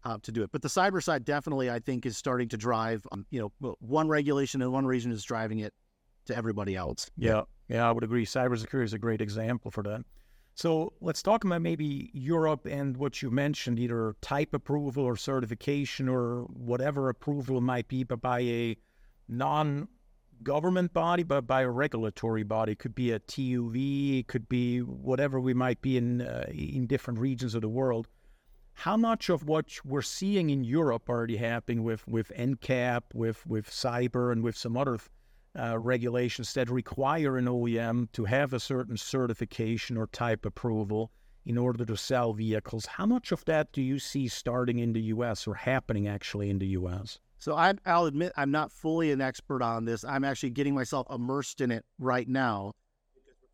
uh, 0.04 0.18
to 0.22 0.32
do 0.32 0.42
it. 0.42 0.50
But 0.52 0.62
the 0.62 0.68
cyber 0.68 1.02
side 1.02 1.24
definitely, 1.24 1.70
I 1.70 1.78
think, 1.78 2.06
is 2.06 2.16
starting 2.16 2.48
to 2.48 2.56
drive. 2.56 3.06
Um, 3.12 3.26
you 3.30 3.52
know, 3.60 3.76
one 3.80 4.08
regulation 4.08 4.62
and 4.62 4.72
one 4.72 4.86
region 4.86 5.12
is 5.12 5.24
driving 5.24 5.60
it 5.60 5.72
to 6.26 6.36
everybody 6.36 6.76
else. 6.76 7.10
Yeah, 7.16 7.42
yeah, 7.68 7.88
I 7.88 7.92
would 7.92 8.04
agree. 8.04 8.26
Cybersecurity 8.26 8.84
is 8.84 8.92
a 8.94 8.98
great 8.98 9.20
example 9.20 9.70
for 9.70 9.82
that. 9.84 10.04
So 10.56 10.92
let's 11.00 11.22
talk 11.22 11.44
about 11.44 11.62
maybe 11.62 12.10
Europe 12.12 12.66
and 12.66 12.96
what 12.96 13.20
you 13.20 13.30
mentioned, 13.30 13.80
either 13.80 14.14
type 14.20 14.54
approval 14.54 15.04
or 15.04 15.16
certification 15.16 16.08
or 16.08 16.42
whatever 16.52 17.08
approval 17.08 17.60
might 17.60 17.88
be, 17.88 18.04
but 18.04 18.20
by 18.20 18.40
a 18.40 18.76
non 19.26 19.88
government 20.44 20.92
body, 20.92 21.24
but 21.24 21.46
by 21.46 21.62
a 21.62 21.70
regulatory 21.70 22.44
body. 22.44 22.72
It 22.72 22.78
could 22.78 22.94
be 22.94 23.10
a 23.10 23.18
TÜV, 23.18 24.20
it 24.20 24.26
could 24.28 24.48
be 24.48 24.80
whatever 24.80 25.40
we 25.40 25.54
might 25.54 25.80
be 25.80 25.96
in 25.96 26.20
uh, 26.20 26.46
in 26.50 26.86
different 26.86 27.18
regions 27.18 27.54
of 27.54 27.62
the 27.62 27.68
world. 27.68 28.08
How 28.74 28.96
much 28.96 29.28
of 29.28 29.44
what 29.44 29.66
we're 29.84 30.02
seeing 30.02 30.50
in 30.50 30.64
Europe 30.64 31.08
already 31.08 31.36
happening 31.36 31.82
with 31.82 32.06
with 32.06 32.32
NCAP, 32.36 33.02
with 33.14 33.46
with 33.46 33.70
cyber, 33.70 34.30
and 34.30 34.42
with 34.42 34.56
some 34.56 34.76
other 34.76 34.98
uh, 35.58 35.78
regulations 35.78 36.52
that 36.54 36.68
require 36.68 37.36
an 37.38 37.46
OEM 37.46 38.10
to 38.12 38.24
have 38.24 38.52
a 38.52 38.60
certain 38.60 38.96
certification 38.96 39.96
or 39.96 40.06
type 40.08 40.44
approval 40.44 41.12
in 41.46 41.58
order 41.58 41.84
to 41.84 41.96
sell 41.96 42.32
vehicles. 42.32 42.86
How 42.86 43.06
much 43.06 43.30
of 43.30 43.44
that 43.44 43.72
do 43.72 43.82
you 43.82 43.98
see 43.98 44.28
starting 44.28 44.78
in 44.78 44.92
the 44.92 45.02
U.S. 45.02 45.46
or 45.46 45.54
happening 45.54 46.08
actually 46.08 46.50
in 46.50 46.58
the 46.58 46.68
U.S.? 46.68 47.18
So 47.38 47.54
I, 47.54 47.74
will 47.86 48.06
admit 48.06 48.32
I'm 48.36 48.50
not 48.50 48.72
fully 48.72 49.12
an 49.12 49.20
expert 49.20 49.62
on 49.62 49.84
this. 49.84 50.04
I'm 50.04 50.24
actually 50.24 50.50
getting 50.50 50.74
myself 50.74 51.06
immersed 51.10 51.60
in 51.60 51.70
it 51.70 51.84
right 51.98 52.28
now 52.28 52.72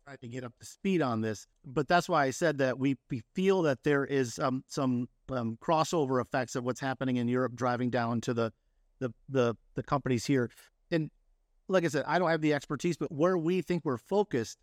we're 0.07 0.19
to 0.21 0.27
get 0.27 0.43
up 0.43 0.53
to 0.59 0.65
speed 0.65 1.01
on 1.01 1.21
this. 1.21 1.47
But 1.65 1.87
that's 1.87 2.09
why 2.09 2.25
I 2.25 2.31
said 2.31 2.57
that 2.57 2.79
we, 2.79 2.97
we 3.09 3.21
feel 3.33 3.61
that 3.63 3.83
there 3.83 4.05
is 4.05 4.39
um, 4.39 4.63
some 4.67 5.07
um, 5.29 5.57
crossover 5.61 6.21
effects 6.21 6.55
of 6.55 6.63
what's 6.63 6.79
happening 6.79 7.17
in 7.17 7.27
Europe 7.27 7.53
driving 7.55 7.89
down 7.89 8.21
to 8.21 8.33
the 8.33 8.51
the 8.99 9.11
the, 9.29 9.55
the 9.75 9.83
companies 9.83 10.25
here. 10.25 10.49
And 10.91 11.09
like 11.67 11.85
I 11.85 11.87
said, 11.87 12.03
I 12.07 12.19
don't 12.19 12.29
have 12.29 12.41
the 12.41 12.53
expertise, 12.53 12.97
but 12.97 13.11
where 13.11 13.37
we 13.37 13.61
think 13.61 13.83
we're 13.85 13.97
focused 13.97 14.57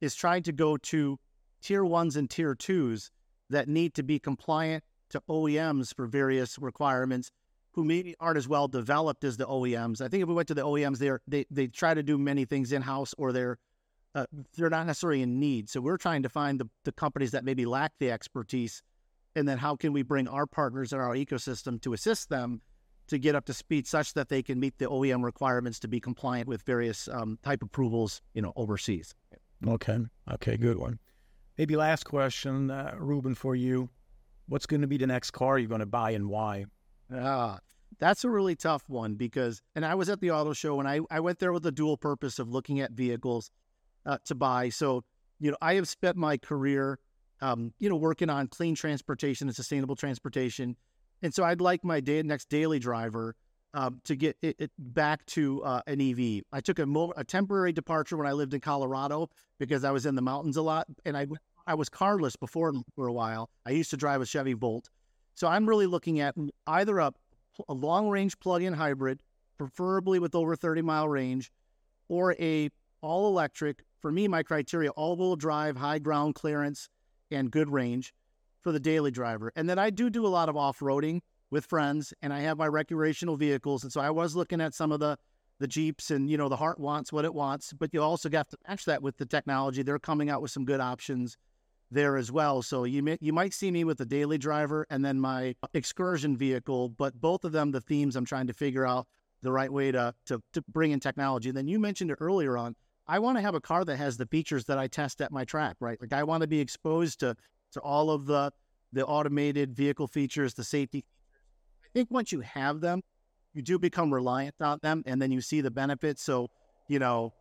is 0.00 0.14
trying 0.14 0.42
to 0.44 0.52
go 0.52 0.76
to 0.76 1.18
tier 1.60 1.84
ones 1.84 2.16
and 2.16 2.30
tier 2.30 2.54
twos 2.54 3.10
that 3.50 3.68
need 3.68 3.94
to 3.94 4.02
be 4.02 4.18
compliant 4.18 4.84
to 5.10 5.22
OEMs 5.28 5.94
for 5.94 6.06
various 6.06 6.58
requirements 6.58 7.30
who 7.72 7.84
maybe 7.84 8.14
aren't 8.20 8.38
as 8.38 8.48
well 8.48 8.68
developed 8.68 9.24
as 9.24 9.36
the 9.36 9.46
OEMs. 9.46 10.00
I 10.00 10.08
think 10.08 10.22
if 10.22 10.28
we 10.28 10.34
went 10.34 10.48
to 10.48 10.54
the 10.54 10.64
OEMs, 10.64 10.98
they 10.98 11.10
they 11.26 11.46
they 11.50 11.66
try 11.66 11.94
to 11.94 12.02
do 12.02 12.18
many 12.18 12.44
things 12.44 12.72
in 12.72 12.82
house 12.82 13.14
or 13.18 13.32
they're 13.32 13.58
uh, 14.18 14.26
they're 14.56 14.70
not 14.70 14.86
necessarily 14.86 15.22
in 15.22 15.38
need. 15.38 15.68
So 15.68 15.80
we're 15.80 15.96
trying 15.96 16.22
to 16.24 16.28
find 16.28 16.58
the, 16.58 16.68
the 16.84 16.92
companies 16.92 17.30
that 17.32 17.44
maybe 17.44 17.66
lack 17.66 17.92
the 17.98 18.10
expertise, 18.10 18.82
and 19.36 19.46
then 19.46 19.58
how 19.58 19.76
can 19.76 19.92
we 19.92 20.02
bring 20.02 20.26
our 20.26 20.46
partners 20.46 20.92
in 20.92 20.98
our 20.98 21.14
ecosystem 21.14 21.80
to 21.82 21.92
assist 21.92 22.28
them 22.28 22.60
to 23.08 23.18
get 23.18 23.34
up 23.34 23.46
to 23.46 23.54
speed 23.54 23.86
such 23.86 24.14
that 24.14 24.28
they 24.28 24.42
can 24.42 24.60
meet 24.60 24.78
the 24.78 24.86
OEM 24.86 25.24
requirements 25.24 25.78
to 25.80 25.88
be 25.88 26.00
compliant 26.00 26.48
with 26.48 26.62
various 26.62 27.08
um, 27.08 27.38
type 27.42 27.62
approvals, 27.62 28.20
you 28.34 28.42
know, 28.42 28.52
overseas. 28.56 29.14
Okay. 29.66 29.98
Okay. 30.32 30.56
Good 30.56 30.78
one. 30.78 30.98
Maybe 31.56 31.76
last 31.76 32.04
question, 32.04 32.70
uh, 32.70 32.94
Reuben, 32.98 33.34
for 33.34 33.56
you. 33.56 33.88
What's 34.46 34.66
going 34.66 34.82
to 34.82 34.86
be 34.86 34.96
the 34.96 35.06
next 35.06 35.30
car 35.32 35.58
you're 35.58 35.68
going 35.68 35.80
to 35.80 35.86
buy 35.86 36.10
and 36.12 36.28
why? 36.28 36.66
Ah, 37.12 37.58
that's 37.98 38.24
a 38.24 38.30
really 38.30 38.56
tough 38.56 38.88
one 38.88 39.14
because, 39.14 39.62
and 39.74 39.84
I 39.84 39.94
was 39.94 40.08
at 40.08 40.20
the 40.20 40.30
auto 40.30 40.52
show 40.52 40.78
and 40.78 40.88
I, 40.88 41.00
I 41.10 41.20
went 41.20 41.38
there 41.38 41.52
with 41.52 41.62
the 41.62 41.72
dual 41.72 41.96
purpose 41.96 42.38
of 42.38 42.48
looking 42.48 42.80
at 42.80 42.92
vehicles 42.92 43.50
uh, 44.06 44.18
to 44.26 44.34
buy. 44.34 44.68
So, 44.68 45.04
you 45.40 45.50
know, 45.50 45.56
I 45.60 45.74
have 45.74 45.88
spent 45.88 46.16
my 46.16 46.36
career, 46.36 46.98
um, 47.40 47.72
you 47.78 47.88
know, 47.88 47.96
working 47.96 48.30
on 48.30 48.48
clean 48.48 48.74
transportation 48.74 49.48
and 49.48 49.54
sustainable 49.54 49.96
transportation. 49.96 50.76
And 51.22 51.34
so 51.34 51.44
I'd 51.44 51.60
like 51.60 51.84
my 51.84 52.00
day, 52.00 52.22
next 52.22 52.48
daily 52.48 52.78
driver 52.78 53.34
um, 53.74 54.00
to 54.04 54.16
get 54.16 54.36
it, 54.42 54.56
it 54.58 54.70
back 54.78 55.24
to 55.26 55.62
uh, 55.62 55.82
an 55.86 56.00
EV. 56.00 56.42
I 56.52 56.60
took 56.60 56.78
a, 56.78 56.86
mo- 56.86 57.12
a 57.16 57.24
temporary 57.24 57.72
departure 57.72 58.16
when 58.16 58.26
I 58.26 58.32
lived 58.32 58.54
in 58.54 58.60
Colorado 58.60 59.30
because 59.58 59.84
I 59.84 59.90
was 59.90 60.06
in 60.06 60.14
the 60.14 60.22
mountains 60.22 60.56
a 60.56 60.62
lot, 60.62 60.86
and 61.04 61.16
I 61.16 61.26
I 61.66 61.74
was 61.74 61.90
carless 61.90 62.34
before 62.34 62.72
for 62.96 63.08
a 63.08 63.12
while. 63.12 63.50
I 63.66 63.70
used 63.70 63.90
to 63.90 63.98
drive 63.98 64.22
a 64.22 64.26
Chevy 64.26 64.54
Volt, 64.54 64.88
so 65.34 65.46
I'm 65.46 65.68
really 65.68 65.86
looking 65.86 66.20
at 66.20 66.34
either 66.66 66.98
a, 66.98 67.12
a 67.68 67.74
long 67.74 68.08
range 68.08 68.38
plug-in 68.40 68.72
hybrid, 68.72 69.20
preferably 69.58 70.18
with 70.18 70.34
over 70.34 70.56
30 70.56 70.80
mile 70.82 71.08
range, 71.08 71.52
or 72.08 72.34
a 72.40 72.70
all 73.02 73.28
electric. 73.28 73.84
For 74.00 74.12
me, 74.12 74.28
my 74.28 74.42
criteria: 74.42 74.90
all 74.90 75.16
wheel 75.16 75.36
drive, 75.36 75.76
high 75.76 75.98
ground 75.98 76.34
clearance, 76.34 76.88
and 77.30 77.50
good 77.50 77.70
range 77.70 78.14
for 78.60 78.72
the 78.72 78.80
daily 78.80 79.10
driver. 79.10 79.52
And 79.56 79.68
then 79.68 79.78
I 79.78 79.90
do 79.90 80.10
do 80.10 80.26
a 80.26 80.28
lot 80.28 80.48
of 80.48 80.56
off 80.56 80.80
roading 80.80 81.20
with 81.50 81.66
friends, 81.66 82.12
and 82.22 82.32
I 82.32 82.40
have 82.40 82.58
my 82.58 82.66
recreational 82.66 83.36
vehicles. 83.36 83.82
And 83.82 83.92
so 83.92 84.00
I 84.00 84.10
was 84.10 84.36
looking 84.36 84.60
at 84.60 84.74
some 84.74 84.92
of 84.92 85.00
the 85.00 85.18
the 85.60 85.66
Jeeps, 85.66 86.10
and 86.10 86.30
you 86.30 86.36
know 86.36 86.48
the 86.48 86.56
heart 86.56 86.78
wants 86.78 87.12
what 87.12 87.24
it 87.24 87.34
wants, 87.34 87.72
but 87.72 87.90
you 87.92 88.00
also 88.02 88.30
have 88.30 88.48
to 88.48 88.56
match 88.68 88.84
that 88.84 89.02
with 89.02 89.16
the 89.16 89.26
technology. 89.26 89.82
They're 89.82 89.98
coming 89.98 90.30
out 90.30 90.42
with 90.42 90.50
some 90.50 90.64
good 90.64 90.80
options 90.80 91.36
there 91.90 92.16
as 92.16 92.30
well. 92.30 92.62
So 92.62 92.84
you 92.84 93.02
may, 93.02 93.18
you 93.20 93.32
might 93.32 93.54
see 93.54 93.70
me 93.70 93.82
with 93.84 93.98
the 93.98 94.06
daily 94.06 94.38
driver 94.38 94.86
and 94.90 95.04
then 95.04 95.18
my 95.18 95.54
excursion 95.74 96.36
vehicle, 96.36 96.90
but 96.90 97.18
both 97.20 97.44
of 97.44 97.52
them, 97.52 97.70
the 97.70 97.80
themes 97.80 98.14
I'm 98.14 98.26
trying 98.26 98.46
to 98.46 98.52
figure 98.52 98.86
out 98.86 99.06
the 99.42 99.52
right 99.52 99.72
way 99.72 99.90
to 99.92 100.14
to, 100.26 100.42
to 100.52 100.62
bring 100.68 100.90
in 100.90 101.00
technology. 101.00 101.48
And 101.48 101.56
then 101.56 101.68
you 101.68 101.78
mentioned 101.78 102.10
it 102.10 102.18
earlier 102.20 102.56
on. 102.56 102.76
I 103.08 103.18
want 103.18 103.38
to 103.38 103.42
have 103.42 103.54
a 103.54 103.60
car 103.60 103.84
that 103.84 103.96
has 103.96 104.16
the 104.16 104.26
features 104.26 104.66
that 104.66 104.78
I 104.78 104.86
test 104.86 105.20
at 105.20 105.32
my 105.32 105.44
track, 105.44 105.76
right? 105.80 105.98
Like 106.00 106.12
I 106.12 106.22
want 106.24 106.42
to 106.42 106.46
be 106.46 106.60
exposed 106.60 107.20
to 107.20 107.34
to 107.72 107.80
all 107.80 108.10
of 108.10 108.26
the 108.26 108.52
the 108.92 109.04
automated 109.04 109.74
vehicle 109.74 110.06
features, 110.06 110.54
the 110.54 110.64
safety 110.64 110.98
features. 110.98 111.42
I 111.84 111.88
think 111.94 112.10
once 112.10 112.32
you 112.32 112.40
have 112.40 112.80
them, 112.80 113.02
you 113.54 113.62
do 113.62 113.78
become 113.78 114.12
reliant 114.12 114.54
on 114.60 114.78
them 114.82 115.02
and 115.06 115.20
then 115.20 115.30
you 115.30 115.40
see 115.40 115.60
the 115.60 115.70
benefits. 115.70 116.22
So, 116.22 116.48
you 116.86 116.98
know, 116.98 117.32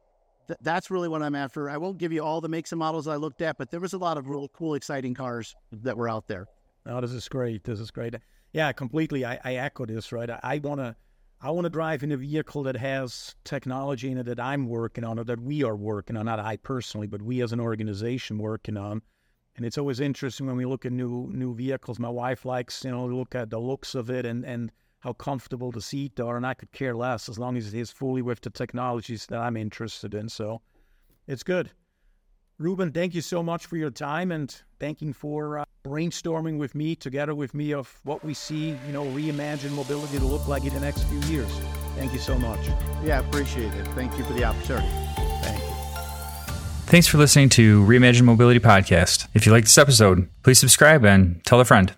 th- 0.47 0.59
that's 0.61 0.89
really 0.89 1.09
what 1.09 1.21
I'm 1.21 1.35
after. 1.35 1.69
I 1.69 1.77
won't 1.77 1.97
give 1.97 2.11
you 2.11 2.23
all 2.23 2.41
the 2.41 2.49
makes 2.49 2.71
and 2.71 2.79
models 2.79 3.07
I 3.07 3.17
looked 3.17 3.41
at, 3.41 3.57
but 3.57 3.71
there 3.71 3.79
was 3.79 3.93
a 3.93 3.97
lot 3.97 4.17
of 4.17 4.29
real 4.29 4.47
cool, 4.49 4.73
exciting 4.75 5.13
cars 5.13 5.55
that 5.71 5.97
were 5.97 6.09
out 6.09 6.27
there. 6.27 6.47
Oh, 6.85 7.01
this 7.01 7.11
is 7.11 7.27
great. 7.27 7.63
This 7.63 7.79
is 7.79 7.91
great. 7.91 8.15
Yeah, 8.53 8.71
completely. 8.71 9.25
I, 9.25 9.39
I 9.43 9.55
echo 9.55 9.85
this, 9.85 10.11
right? 10.11 10.29
I, 10.29 10.39
I 10.41 10.57
want 10.59 10.79
to. 10.79 10.95
I 11.39 11.51
want 11.51 11.65
to 11.65 11.69
drive 11.69 12.03
in 12.03 12.11
a 12.11 12.17
vehicle 12.17 12.63
that 12.63 12.77
has 12.77 13.35
technology 13.43 14.11
in 14.11 14.17
it 14.17 14.25
that 14.25 14.39
I'm 14.39 14.67
working 14.67 15.03
on 15.03 15.19
or 15.19 15.23
that 15.25 15.39
we 15.39 15.63
are 15.63 15.75
working 15.75 16.17
on, 16.17 16.25
not 16.25 16.39
I 16.39 16.57
personally, 16.57 17.07
but 17.07 17.21
we 17.21 17.41
as 17.41 17.51
an 17.51 17.59
organization 17.59 18.37
working 18.37 18.75
on 18.75 19.01
and 19.57 19.65
it's 19.65 19.77
always 19.77 19.99
interesting 19.99 20.45
when 20.45 20.55
we 20.55 20.65
look 20.65 20.85
at 20.85 20.91
new 20.91 21.29
new 21.33 21.53
vehicles. 21.53 21.99
My 21.99 22.09
wife 22.09 22.45
likes, 22.45 22.85
you 22.85 22.91
know, 22.91 23.07
look 23.07 23.33
at 23.33 23.49
the 23.49 23.59
looks 23.59 23.95
of 23.95 24.09
it 24.09 24.25
and 24.25 24.45
and 24.45 24.71
how 24.99 25.13
comfortable 25.13 25.71
the 25.71 25.81
seats 25.81 26.19
are, 26.19 26.37
and 26.37 26.45
I 26.45 26.53
could 26.53 26.71
care 26.71 26.95
less 26.95 27.27
as 27.27 27.37
long 27.37 27.57
as 27.57 27.73
it 27.73 27.77
is 27.77 27.91
fully 27.91 28.21
with 28.21 28.41
the 28.41 28.49
technologies 28.49 29.25
that 29.27 29.39
I'm 29.39 29.57
interested 29.57 30.13
in. 30.13 30.29
So 30.29 30.61
it's 31.27 31.43
good. 31.43 31.71
Reuben, 32.59 32.91
thank 32.91 33.13
you 33.13 33.21
so 33.21 33.43
much 33.43 33.67
for 33.67 33.77
your 33.77 33.91
time 33.91 34.31
and 34.31 34.63
thanking 34.79 35.13
for 35.13 35.59
uh, 35.59 35.65
brainstorming 35.85 36.57
with 36.57 36.73
me, 36.73 36.95
together 36.95 37.35
with 37.35 37.53
me, 37.53 37.71
of 37.71 37.99
what 38.03 38.23
we 38.23 38.33
see, 38.33 38.69
you 38.69 38.93
know, 38.93 39.05
reimagine 39.05 39.71
mobility 39.71 40.17
to 40.17 40.25
look 40.25 40.47
like 40.47 40.63
in 40.63 40.73
the 40.73 40.79
next 40.79 41.03
few 41.03 41.19
years. 41.31 41.51
Thank 41.95 42.13
you 42.13 42.19
so 42.19 42.37
much. 42.37 42.59
Yeah, 43.03 43.19
appreciate 43.19 43.73
it. 43.75 43.87
Thank 43.89 44.17
you 44.17 44.23
for 44.23 44.33
the 44.33 44.43
opportunity. 44.43 44.87
Thank 45.17 45.59
you. 45.59 45.67
Thanks 46.87 47.05
for 47.05 47.17
listening 47.17 47.49
to 47.49 47.85
Reimagine 47.85 48.23
Mobility 48.23 48.59
Podcast. 48.59 49.27
If 49.35 49.45
you 49.45 49.51
like 49.51 49.65
this 49.65 49.77
episode, 49.77 50.27
please 50.41 50.57
subscribe 50.57 51.05
and 51.05 51.43
tell 51.45 51.59
a 51.59 51.65
friend. 51.65 51.96